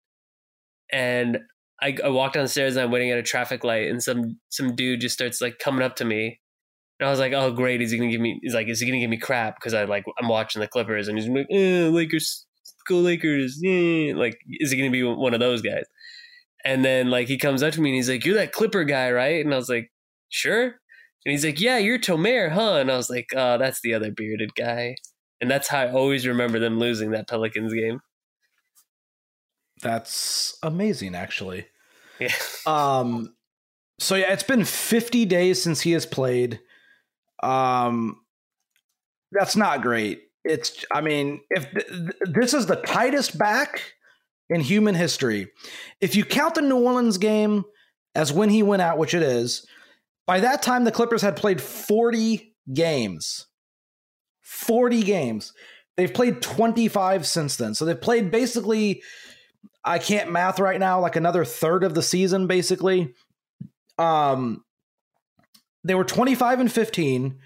[0.91, 1.39] and
[1.81, 5.01] I, I walk downstairs and I'm waiting at a traffic light, and some some dude
[5.01, 6.39] just starts like coming up to me,
[6.99, 7.81] and I was like, "Oh, great!
[7.81, 8.39] Is he gonna give me?
[8.41, 9.55] He's like, is he gonna give me crap?
[9.55, 12.45] Because I like I'm watching the Clippers, and he's like, eh, Lakers,
[12.87, 13.59] go Lakers!
[13.61, 14.13] Yeah.
[14.15, 15.85] Like, is he gonna be one of those guys?"
[16.65, 19.11] And then like he comes up to me and he's like, "You're that Clipper guy,
[19.11, 19.91] right?" And I was like,
[20.29, 20.75] "Sure."
[21.29, 24.09] And he's like, "Yeah, you're Tomer, huh?" And I was like, "Oh, that's the other
[24.09, 24.95] bearded guy."
[25.39, 27.99] And that's how I always remember them losing that Pelicans game.
[29.83, 31.67] That's amazing, actually.
[32.19, 32.33] Yeah.
[32.65, 33.35] Um,
[33.99, 36.59] so yeah, it's been 50 days since he has played.
[37.43, 38.21] Um,
[39.31, 40.23] that's not great.
[40.43, 43.93] it's I mean, if th- th- this is the tightest back
[44.49, 45.51] in human history,
[46.01, 47.65] if you count the New Orleans game
[48.15, 49.67] as when he went out, which it is,
[50.29, 53.47] by that time the Clippers had played 40 games.
[54.43, 55.53] 40 games.
[55.97, 57.73] They've played 25 since then.
[57.73, 59.01] So they've played basically
[59.83, 63.15] I can't math right now, like another third of the season basically.
[63.97, 64.63] Um
[65.83, 67.39] they were 25 and 15.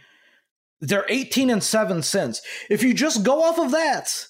[0.82, 2.42] They're 18 and 7 since.
[2.70, 4.28] If you just go off of that,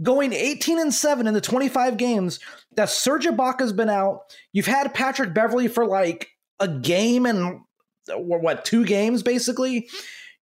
[0.00, 2.38] going 18 and 7 in the 25 games
[2.76, 4.20] that Serge Ibaka's been out,
[4.52, 6.28] you've had Patrick Beverley for like
[6.60, 7.62] a game and
[8.08, 9.88] what, two games basically.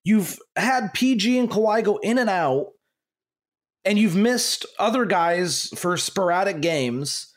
[0.05, 2.73] You've had PG and Kawhi go in and out,
[3.87, 7.33] and you've missed other guys for sporadic games.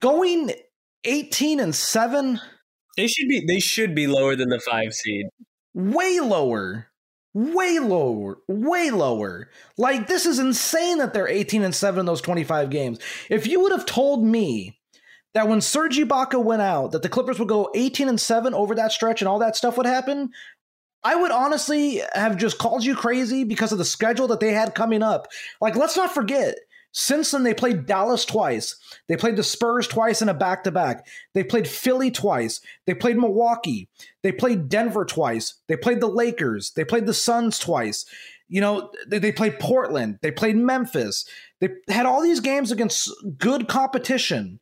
[0.00, 0.52] Going
[1.04, 2.40] 18 and 7
[2.96, 5.26] They should be they should be lower than the five seed.
[5.74, 6.88] way lower
[7.32, 12.20] way lower way lower like this is insane that they're 18 and 7 in those
[12.22, 12.98] 25 games
[13.30, 14.75] if you would have told me
[15.36, 18.74] that when Serge Ibaka went out that the Clippers would go 18 and 7 over
[18.74, 20.30] that stretch and all that stuff would happen
[21.04, 24.74] I would honestly have just called you crazy because of the schedule that they had
[24.74, 25.28] coming up
[25.60, 26.56] like let's not forget
[26.98, 28.74] since then, they played Dallas twice.
[29.06, 31.06] They played the Spurs twice in a back to back.
[31.34, 32.62] They played Philly twice.
[32.86, 33.90] They played Milwaukee.
[34.22, 35.56] They played Denver twice.
[35.68, 36.70] They played the Lakers.
[36.70, 38.06] They played the Suns twice.
[38.48, 40.20] You know, they, they played Portland.
[40.22, 41.28] They played Memphis.
[41.60, 44.58] They had all these games against good competition.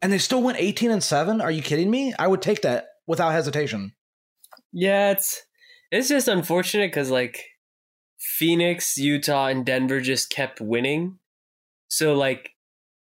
[0.00, 1.40] And they still went 18 and 7.
[1.40, 2.14] Are you kidding me?
[2.18, 3.92] I would take that without hesitation.
[4.72, 5.42] Yeah, it's
[5.90, 7.44] it's just unfortunate because like
[8.18, 11.18] Phoenix, Utah, and Denver just kept winning.
[11.88, 12.50] So like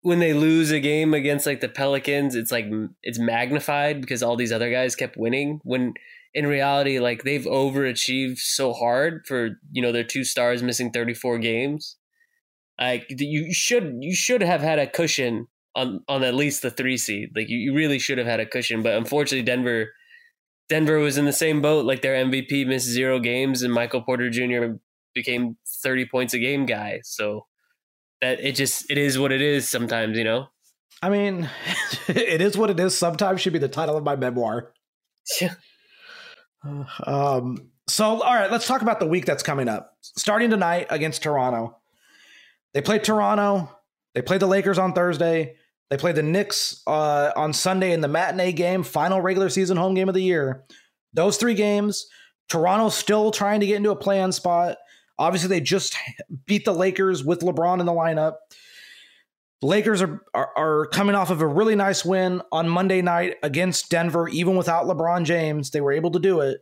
[0.02, 2.66] when they lose a game against like the Pelicans, it's like
[3.02, 5.60] it's magnified because all these other guys kept winning.
[5.62, 5.94] When
[6.32, 11.14] in reality, like they've overachieved so hard for you know their two stars missing thirty
[11.14, 11.96] four games.
[12.80, 16.96] Like you should you should have had a cushion on on at least the three
[16.96, 17.30] seed.
[17.34, 19.90] Like you, you really should have had a cushion, but unfortunately Denver
[20.68, 21.84] Denver was in the same boat.
[21.84, 24.76] Like their MVP missed zero games, and Michael Porter Jr.
[25.14, 27.00] became thirty points a game guy.
[27.04, 27.46] So
[28.20, 29.68] that it just it is what it is.
[29.68, 30.48] Sometimes you know.
[31.02, 31.48] I mean,
[32.08, 32.96] it is what it is.
[32.96, 34.72] Sometimes should be the title of my memoir.
[35.40, 35.54] Yeah.
[37.04, 37.70] Um.
[37.88, 39.96] So, all right, let's talk about the week that's coming up.
[40.00, 41.76] Starting tonight against Toronto.
[42.72, 43.68] They played Toronto.
[44.14, 45.56] They played the Lakers on Thursday.
[45.90, 49.94] They played the Knicks uh, on Sunday in the matinee game, final regular season home
[49.94, 50.64] game of the year.
[51.12, 52.06] Those three games,
[52.48, 54.78] Toronto's still trying to get into a play-in spot.
[55.18, 55.96] Obviously, they just
[56.46, 58.36] beat the Lakers with LeBron in the lineup.
[59.62, 63.90] Lakers are, are, are coming off of a really nice win on Monday night against
[63.90, 65.70] Denver, even without LeBron James.
[65.70, 66.60] They were able to do it.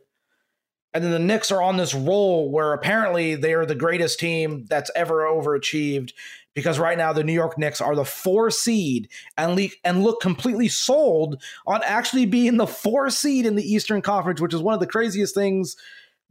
[0.93, 4.65] And then the Knicks are on this roll where apparently they are the greatest team
[4.69, 6.13] that's ever overachieved
[6.59, 10.21] because right now the New York Knicks are the four seed and le- and look
[10.21, 14.73] completely sold on actually being the four seed in the Eastern Conference, which is one
[14.73, 15.75] of the craziest things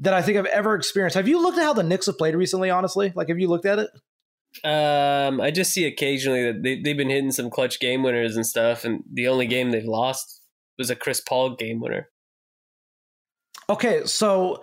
[0.01, 1.17] that I think I've ever experienced.
[1.17, 2.71] Have you looked at how the Knicks have played recently?
[2.71, 3.91] Honestly, like have you looked at it?
[4.65, 8.47] Um, I just see occasionally that they they've been hitting some clutch game winners and
[8.47, 10.41] stuff, and the only game they've lost
[10.79, 12.09] was a Chris Paul game winner.
[13.71, 14.63] Okay, so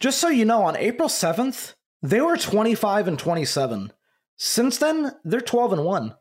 [0.00, 3.92] just so you know, on April 7th, they were 25 and 27.
[4.38, 6.14] Since then, they're 12 and 1.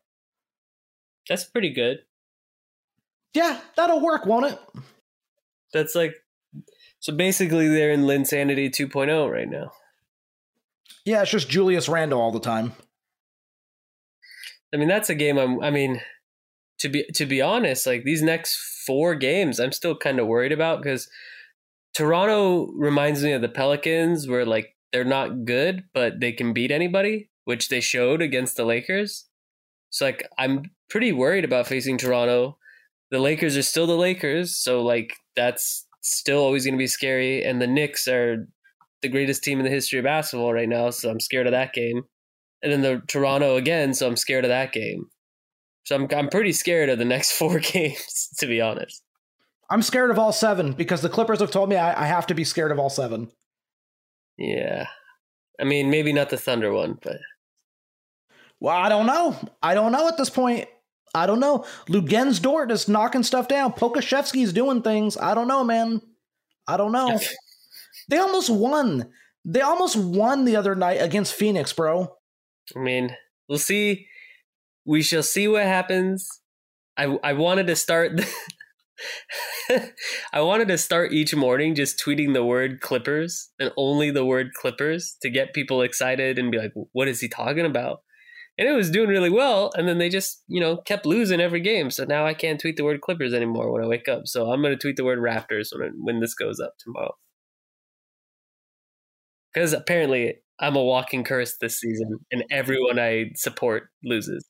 [1.30, 2.00] That's pretty good.
[3.34, 4.60] Yeah, that'll work, won't it?
[5.72, 6.16] That's like
[7.00, 9.72] so basically they're in Linsanity 2.0 right now.
[11.06, 12.74] Yeah, it's just Julius Randle all the time.
[14.74, 16.02] I mean, that's a game I'm I mean,
[16.80, 20.52] to be to be honest, like these next four games I'm still kind of worried
[20.52, 21.10] about because
[21.94, 26.72] Toronto reminds me of the Pelicans where like they're not good, but they can beat
[26.72, 29.24] anybody, which they showed against the Lakers.
[29.90, 32.58] So like I'm pretty worried about facing Toronto.
[33.10, 37.42] The Lakers are still the Lakers, so like that's still always going to be scary
[37.42, 38.50] and the Knicks are
[39.02, 41.72] the greatest team in the history of basketball right now, so I'm scared of that
[41.72, 42.04] game.
[42.62, 45.06] And then the Toronto again, so I'm scared of that game.
[45.86, 49.02] So I'm I'm pretty scared of the next four games, to be honest.
[49.69, 52.34] I'm scared of all seven because the Clippers have told me I, I have to
[52.34, 53.32] be scared of all seven.
[54.38, 54.88] Yeah.
[55.60, 57.17] I mean, maybe not the Thunder one, but
[58.60, 59.38] Well, I don't know.
[59.62, 60.68] I don't know at this point.
[61.14, 61.66] I don't know.
[61.90, 63.74] Luguentz Dort is knocking stuff down.
[63.74, 65.18] Pokusevski's doing things.
[65.18, 66.02] I don't know, man.
[66.68, 67.20] I don't know.
[68.10, 69.10] they almost won.
[69.46, 72.14] They almost won the other night against Phoenix, bro.
[72.76, 73.16] I mean,
[73.48, 74.08] we'll see.
[74.86, 76.28] We shall see what happens.
[76.98, 78.20] I I wanted to start
[80.34, 84.54] I wanted to start each morning just tweeting the word Clippers and only the word
[84.54, 88.02] Clippers to get people excited and be like, what is he talking about?
[88.58, 89.72] And it was doing really well.
[89.76, 91.92] And then they just, you know, kept losing every game.
[91.92, 94.24] So now I can't tweet the word Clippers anymore when I wake up.
[94.26, 97.16] So I'm going to tweet the word Raptors when, when this goes up tomorrow.
[99.54, 104.48] Because apparently I'm a walking curse this season and everyone I support loses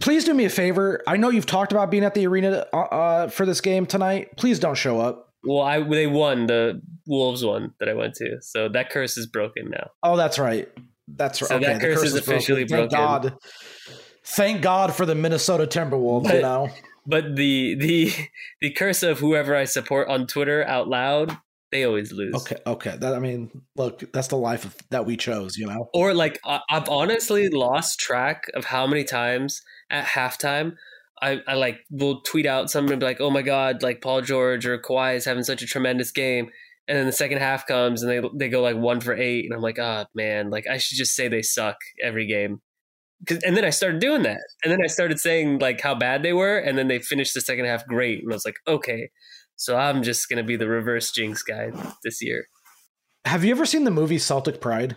[0.00, 1.02] please do me a favor.
[1.06, 4.36] I know you've talked about being at the arena uh, uh, for this game tonight.
[4.36, 5.30] Please don't show up.
[5.46, 9.26] Well, I they won the Wolves one that I went to, so that curse is
[9.26, 9.90] broken now.
[10.02, 10.68] Oh, that's right.
[11.08, 11.48] That's right.
[11.48, 12.90] So okay, that curse, curse is, officially broken.
[12.90, 13.36] Thank God.
[14.24, 16.24] Thank God for the Minnesota Timberwolves.
[16.24, 16.70] But, you know,
[17.06, 18.12] but the the
[18.60, 21.36] the curse of whoever I support on Twitter out loud
[21.74, 22.34] they always lose.
[22.36, 22.96] Okay, okay.
[22.96, 25.90] That I mean, look, that's the life of, that we chose, you know.
[25.92, 30.76] Or like, I've honestly lost track of how many times at halftime
[31.20, 34.20] I, I like will tweet out something and be like, "Oh my god, like Paul
[34.20, 36.50] George or Kawhi is having such a tremendous game,"
[36.86, 39.54] and then the second half comes and they they go like one for eight, and
[39.54, 42.60] I'm like, "Ah, oh, man, like I should just say they suck every game."
[43.30, 46.32] and then I started doing that, and then I started saying like how bad they
[46.32, 49.08] were, and then they finished the second half great, and I was like, "Okay,
[49.56, 51.70] so I'm just going to be the reverse jinx guy
[52.02, 52.46] this year.
[53.24, 54.96] Have you ever seen the movie Celtic Pride?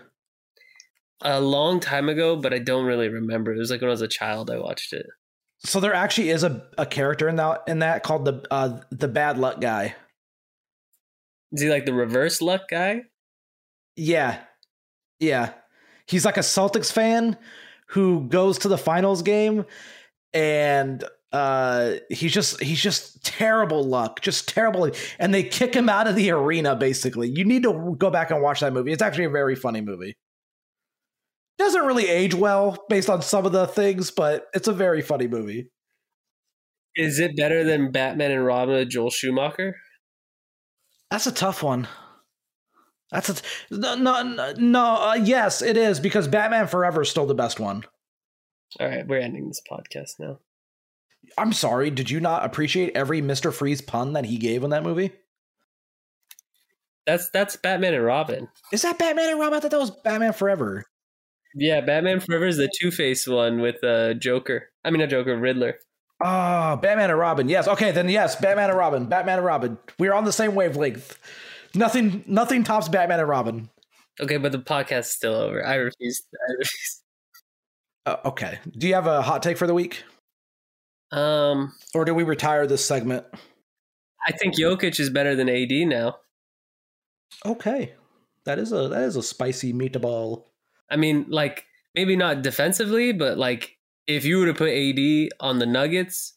[1.21, 3.53] A long time ago, but I don't really remember.
[3.53, 5.05] It was like when I was a child I watched it.
[5.59, 9.07] So there actually is a, a character in that in that called the uh, the
[9.07, 9.95] bad luck guy.
[11.51, 13.03] Is he like the reverse luck guy?
[13.95, 14.39] Yeah.
[15.19, 15.53] Yeah.
[16.07, 17.37] He's like a Celtics fan
[17.87, 19.65] who goes to the finals game
[20.33, 24.89] and uh he's just he's just terrible luck just terrible
[25.19, 28.41] and they kick him out of the arena basically you need to go back and
[28.41, 30.15] watch that movie it's actually a very funny movie
[31.57, 35.27] doesn't really age well based on some of the things but it's a very funny
[35.27, 35.69] movie
[36.95, 39.75] is it better than batman and robin with joel schumacher
[41.09, 41.87] that's a tough one
[43.11, 43.41] that's a t-
[43.71, 47.83] no no, no uh, yes it is because batman forever is still the best one
[48.79, 50.39] all right we're ending this podcast now
[51.37, 53.53] I'm sorry, did you not appreciate every Mr.
[53.53, 55.11] Freeze pun that he gave in that movie?
[57.05, 58.49] That's that's Batman and Robin.
[58.71, 59.57] Is that Batman and Robin?
[59.57, 60.85] I thought that was Batman Forever.
[61.55, 64.69] Yeah, Batman Forever is the Two Face one with uh, Joker.
[64.83, 65.75] I mean, a Joker, Riddler.
[66.21, 67.47] Ah, oh, Batman and Robin.
[67.47, 67.67] Yes.
[67.67, 69.05] Okay, then yes, Batman and Robin.
[69.05, 69.77] Batman and Robin.
[69.99, 71.17] We're on the same wavelength.
[71.75, 73.69] Nothing, nothing tops Batman and Robin.
[74.19, 75.65] Okay, but the podcast's still over.
[75.65, 76.23] I refuse.
[76.49, 77.01] I refuse.
[78.05, 78.59] Uh, okay.
[78.75, 80.03] Do you have a hot take for the week?
[81.11, 83.25] Um, or do we retire this segment?
[84.27, 86.17] I think Jokic is better than AD now.
[87.45, 87.93] Okay,
[88.45, 90.45] that is a that is a spicy meatball.
[90.89, 91.65] I mean, like
[91.95, 93.76] maybe not defensively, but like
[94.07, 96.33] if you were to put AD on the Nuggets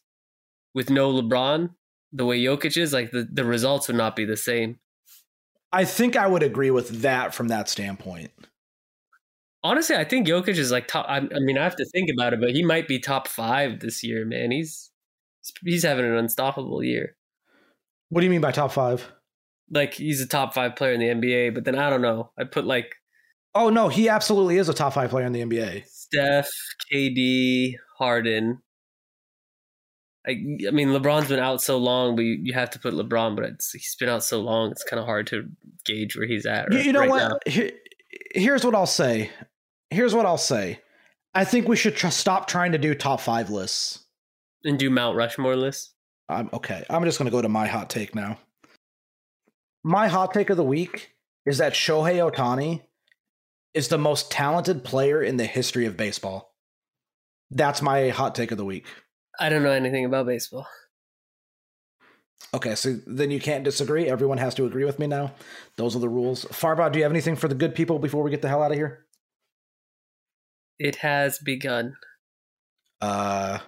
[0.73, 1.69] with no LeBron,
[2.11, 4.77] the way Jokic is, like the, the results would not be the same.
[5.71, 8.31] I think I would agree with that from that standpoint.
[9.63, 11.05] Honestly, I think Jokic is like top.
[11.07, 13.79] I, I, mean, I have to think about it, but he might be top five
[13.79, 14.51] this year, man.
[14.51, 14.91] He's
[15.63, 17.15] he's having an unstoppable year.
[18.09, 19.09] What do you mean by top five?
[19.69, 22.31] Like he's a top five player in the NBA, but then I don't know.
[22.37, 22.95] I put like,
[23.55, 25.85] oh no, he absolutely is a top five player in the NBA.
[26.13, 26.49] Steph,
[26.91, 28.61] KD, Harden.
[30.27, 33.35] I, I mean, LeBron's been out so long, but you, you have to put LeBron.
[33.35, 35.49] But he's been out so long; it's kind of hard to
[35.85, 36.69] gauge where he's at.
[36.69, 37.47] Right, you know right what?
[37.47, 37.71] Here,
[38.35, 39.31] here's what I'll say
[39.91, 40.79] here's what I'll say.
[41.35, 44.05] I think we should tr- stop trying to do top five lists
[44.63, 45.93] and do Mount Rushmore lists.
[46.27, 46.83] I'm okay.
[46.89, 48.39] I'm just going to go to my hot take now.
[49.83, 51.13] My hot take of the week
[51.45, 52.81] is that Shohei Ohtani
[53.73, 56.53] is the most talented player in the history of baseball.
[57.49, 58.85] That's my hot take of the week.
[59.39, 60.67] I don't know anything about baseball.
[62.53, 64.09] Okay, so then you can't disagree.
[64.09, 65.33] Everyone has to agree with me now.
[65.77, 66.45] Those are the rules.
[66.45, 68.71] Farbod, do you have anything for the good people before we get the hell out
[68.71, 69.05] of here?
[70.79, 71.95] It has begun.
[72.99, 73.59] Uh,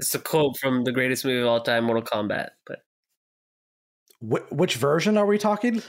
[0.00, 2.50] it's a quote from the greatest movie of all time, Mortal Kombat.
[2.66, 2.80] But
[4.20, 5.82] Wh- which version are we talking?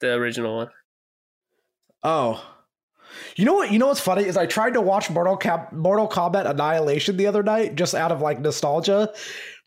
[0.00, 0.68] The original one.
[2.04, 2.44] Oh,
[3.36, 3.72] you know what?
[3.72, 7.26] You know what's funny is I tried to watch Mortal, Cap- Mortal Kombat Annihilation the
[7.26, 9.12] other night just out of like nostalgia.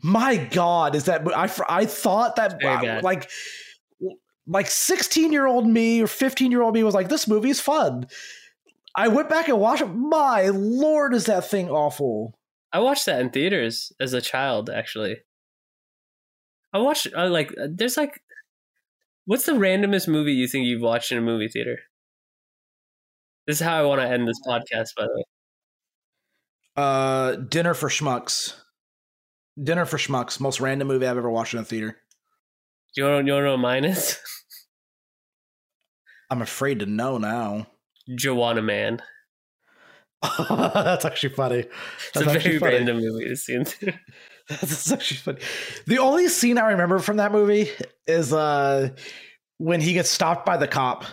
[0.01, 1.49] My God, is that I?
[1.67, 2.61] I thought that
[3.03, 3.29] like
[4.45, 8.07] like 16 year old me or 15 year old me was like this movie's fun
[8.97, 9.93] I went back and watched it.
[9.93, 12.39] My lord, is that thing awful?
[12.73, 14.71] I watched that in theaters as a child.
[14.71, 15.17] Actually,
[16.73, 17.07] I watched.
[17.15, 17.51] I like.
[17.51, 18.23] Uh, there's like,
[19.25, 21.77] what's the randomest movie you think you've watched in a movie theater?
[23.47, 24.89] This is how I want to end this podcast.
[24.97, 25.23] By the way,
[26.75, 28.53] uh, Dinner for Schmucks.
[29.61, 31.97] Dinner for Schmucks, most random movie I've ever watched in a theater.
[32.95, 34.19] Do you want to, you want to know what mine is?
[36.29, 37.67] I'm afraid to know now.
[38.09, 39.01] Juwanna Mann.
[40.49, 41.65] That's actually funny.
[42.13, 42.75] It's a very funny.
[42.75, 43.53] random movie to see.
[43.53, 43.99] in theater.
[44.49, 45.39] That's actually funny.
[45.85, 47.69] The only scene I remember from that movie
[48.07, 48.89] is uh
[49.57, 51.05] when he gets stopped by the cop.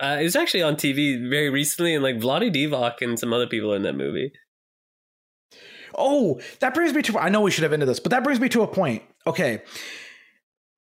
[0.00, 3.46] Uh, it was actually on TV very recently, and like Vlade Divac and some other
[3.46, 4.32] people in that movie.
[5.96, 8.40] Oh, that brings me to I know we should have ended this, but that brings
[8.40, 9.02] me to a point.
[9.26, 9.62] Okay.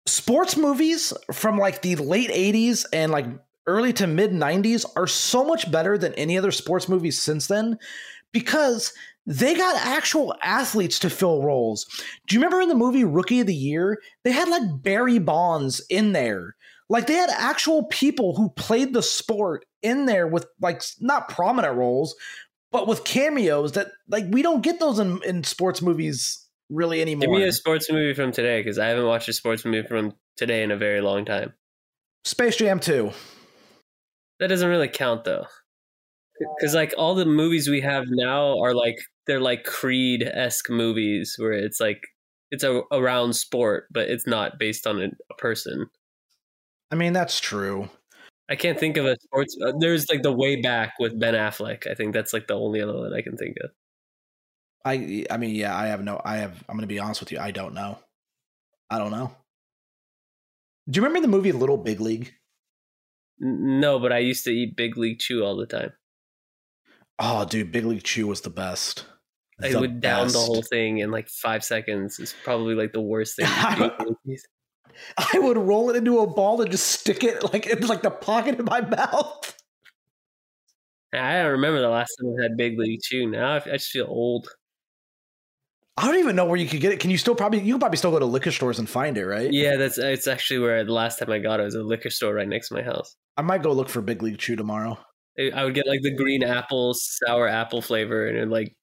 [0.06, 3.26] Sports movies from like the late 80s and like
[3.66, 7.78] early to mid 90s are so much better than any other sports movies since then
[8.32, 8.94] because
[9.26, 11.86] they got actual athletes to fill roles.
[12.28, 14.00] Do you remember in the movie Rookie of the Year?
[14.24, 16.56] They had like Barry Bonds in there.
[16.90, 21.76] Like they had actual people who played the sport in there with like not prominent
[21.76, 22.16] roles,
[22.72, 27.22] but with cameos that like we don't get those in, in sports movies really anymore.
[27.22, 30.14] Give me a sports movie from today because I haven't watched a sports movie from
[30.38, 31.54] today in a very long time.
[32.24, 33.12] Space Jam 2.
[34.40, 35.46] That doesn't really count though,
[36.60, 41.36] because like all the movies we have now are like they're like Creed esque movies
[41.38, 42.02] where it's like
[42.52, 45.88] it's a around sport, but it's not based on a, a person.
[46.92, 47.90] I mean, that's true.
[48.50, 49.58] I can't think of a sports.
[49.62, 51.86] Uh, there's like the way back with Ben Affleck.
[51.90, 53.72] I think that's like the only other one I can think of.
[54.86, 57.32] I I mean, yeah, I have no I have I'm going to be honest with
[57.32, 58.00] you, I don't know.
[58.90, 59.36] I don't know.
[60.90, 62.34] Do you remember the movie Little Big League?
[63.40, 65.92] No, but I used to eat Big League Chew all the time.
[67.20, 69.06] Oh, dude, Big League Chew was the best.
[69.62, 72.20] I The would down the whole thing in like five seconds.
[72.20, 73.48] It's probably like the worst thing.
[75.34, 78.12] I would roll it into a ball and just stick it like in like the
[78.12, 79.54] pocket of my mouth.
[81.14, 83.28] I don't remember the last time I had Big League Chew.
[83.28, 84.50] Now I, just feel old.
[85.96, 87.00] I don't even know where you could get it.
[87.00, 89.26] Can you still probably you can probably still go to liquor stores and find it,
[89.26, 89.52] right?
[89.52, 92.34] Yeah, that's it's actually where the last time I got it was a liquor store
[92.36, 93.16] right next to my house.
[93.38, 95.00] I might go look for Big League Chew tomorrow.
[95.40, 98.76] I I would get like the green apple, sour apple flavor, and it like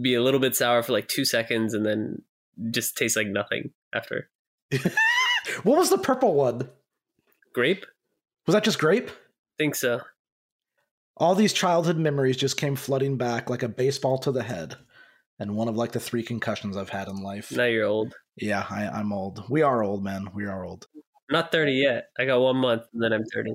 [0.00, 2.22] be a little bit sour for like two seconds, and then
[2.70, 4.30] just taste like nothing after.
[5.62, 6.68] What was the purple one?
[7.52, 7.84] Grape?
[8.46, 9.10] Was that just grape?
[9.58, 10.00] Think so.
[11.16, 14.76] All these childhood memories just came flooding back like a baseball to the head.
[15.38, 17.50] And one of like the three concussions I've had in life.
[17.52, 18.14] Now you're old.
[18.36, 19.44] Yeah, I, I'm old.
[19.48, 20.28] We are old, man.
[20.34, 20.86] We are old.
[20.94, 22.08] I'm not 30 yet.
[22.18, 23.54] I got one month, and then I'm 30.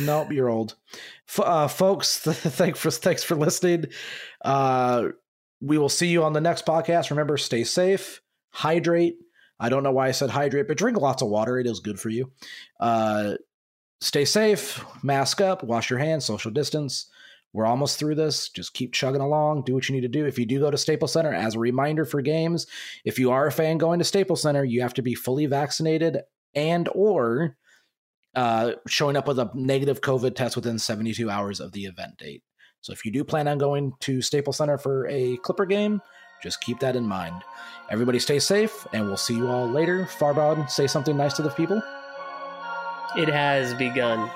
[0.00, 0.76] Nope, you're old.
[1.28, 3.86] F- uh, folks, thanks for thanks for listening.
[4.44, 5.08] Uh,
[5.60, 7.10] we will see you on the next podcast.
[7.10, 9.16] Remember, stay safe, hydrate.
[9.60, 11.58] I don't know why I said hydrate, but drink lots of water.
[11.58, 12.32] It is good for you.
[12.80, 13.34] Uh,
[14.00, 17.06] stay safe, mask up, wash your hands, social distance.
[17.52, 18.48] We're almost through this.
[18.48, 19.64] Just keep chugging along.
[19.64, 20.24] Do what you need to do.
[20.24, 22.66] If you do go to Staples Center, as a reminder for games,
[23.04, 26.18] if you are a fan going to Staples Center, you have to be fully vaccinated
[26.54, 27.56] and or
[28.34, 32.42] uh, showing up with a negative COVID test within 72 hours of the event date.
[32.80, 36.00] So if you do plan on going to Staples Center for a Clipper game,
[36.42, 37.42] just keep that in mind.
[37.90, 40.04] Everybody stay safe, and we'll see you all later.
[40.04, 41.82] Farbod, say something nice to the people.
[43.16, 44.30] It has begun.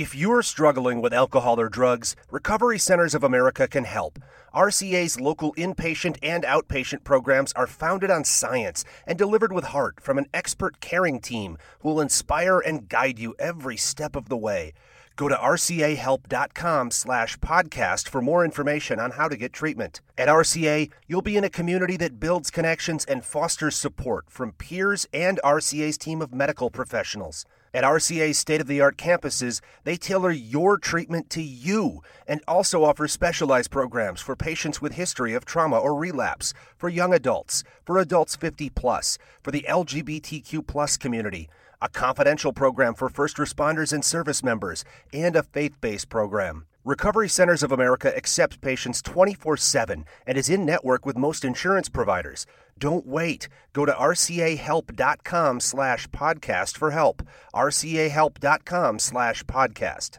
[0.00, 4.18] If you're struggling with alcohol or drugs, Recovery Centers of America can help.
[4.54, 10.16] RCA's local inpatient and outpatient programs are founded on science and delivered with heart from
[10.16, 14.72] an expert caring team who will inspire and guide you every step of the way.
[15.16, 20.00] Go to rcahelp.com slash podcast for more information on how to get treatment.
[20.16, 25.06] At RCA, you'll be in a community that builds connections and fosters support from peers
[25.12, 27.44] and RCA's team of medical professionals.
[27.72, 32.82] At RCA's state of the art campuses, they tailor your treatment to you and also
[32.82, 37.98] offer specialized programs for patients with history of trauma or relapse, for young adults, for
[37.98, 41.48] adults 50 plus, for the LGBTQ plus community,
[41.80, 46.66] a confidential program for first responders and service members, and a faith based program.
[46.84, 51.88] Recovery Centers of America accepts patients 24 7 and is in network with most insurance
[51.88, 52.46] providers.
[52.80, 53.48] Don't wait.
[53.74, 57.22] Go to rcahelp.com slash podcast for help.
[57.54, 60.18] rcahelp.com slash podcast.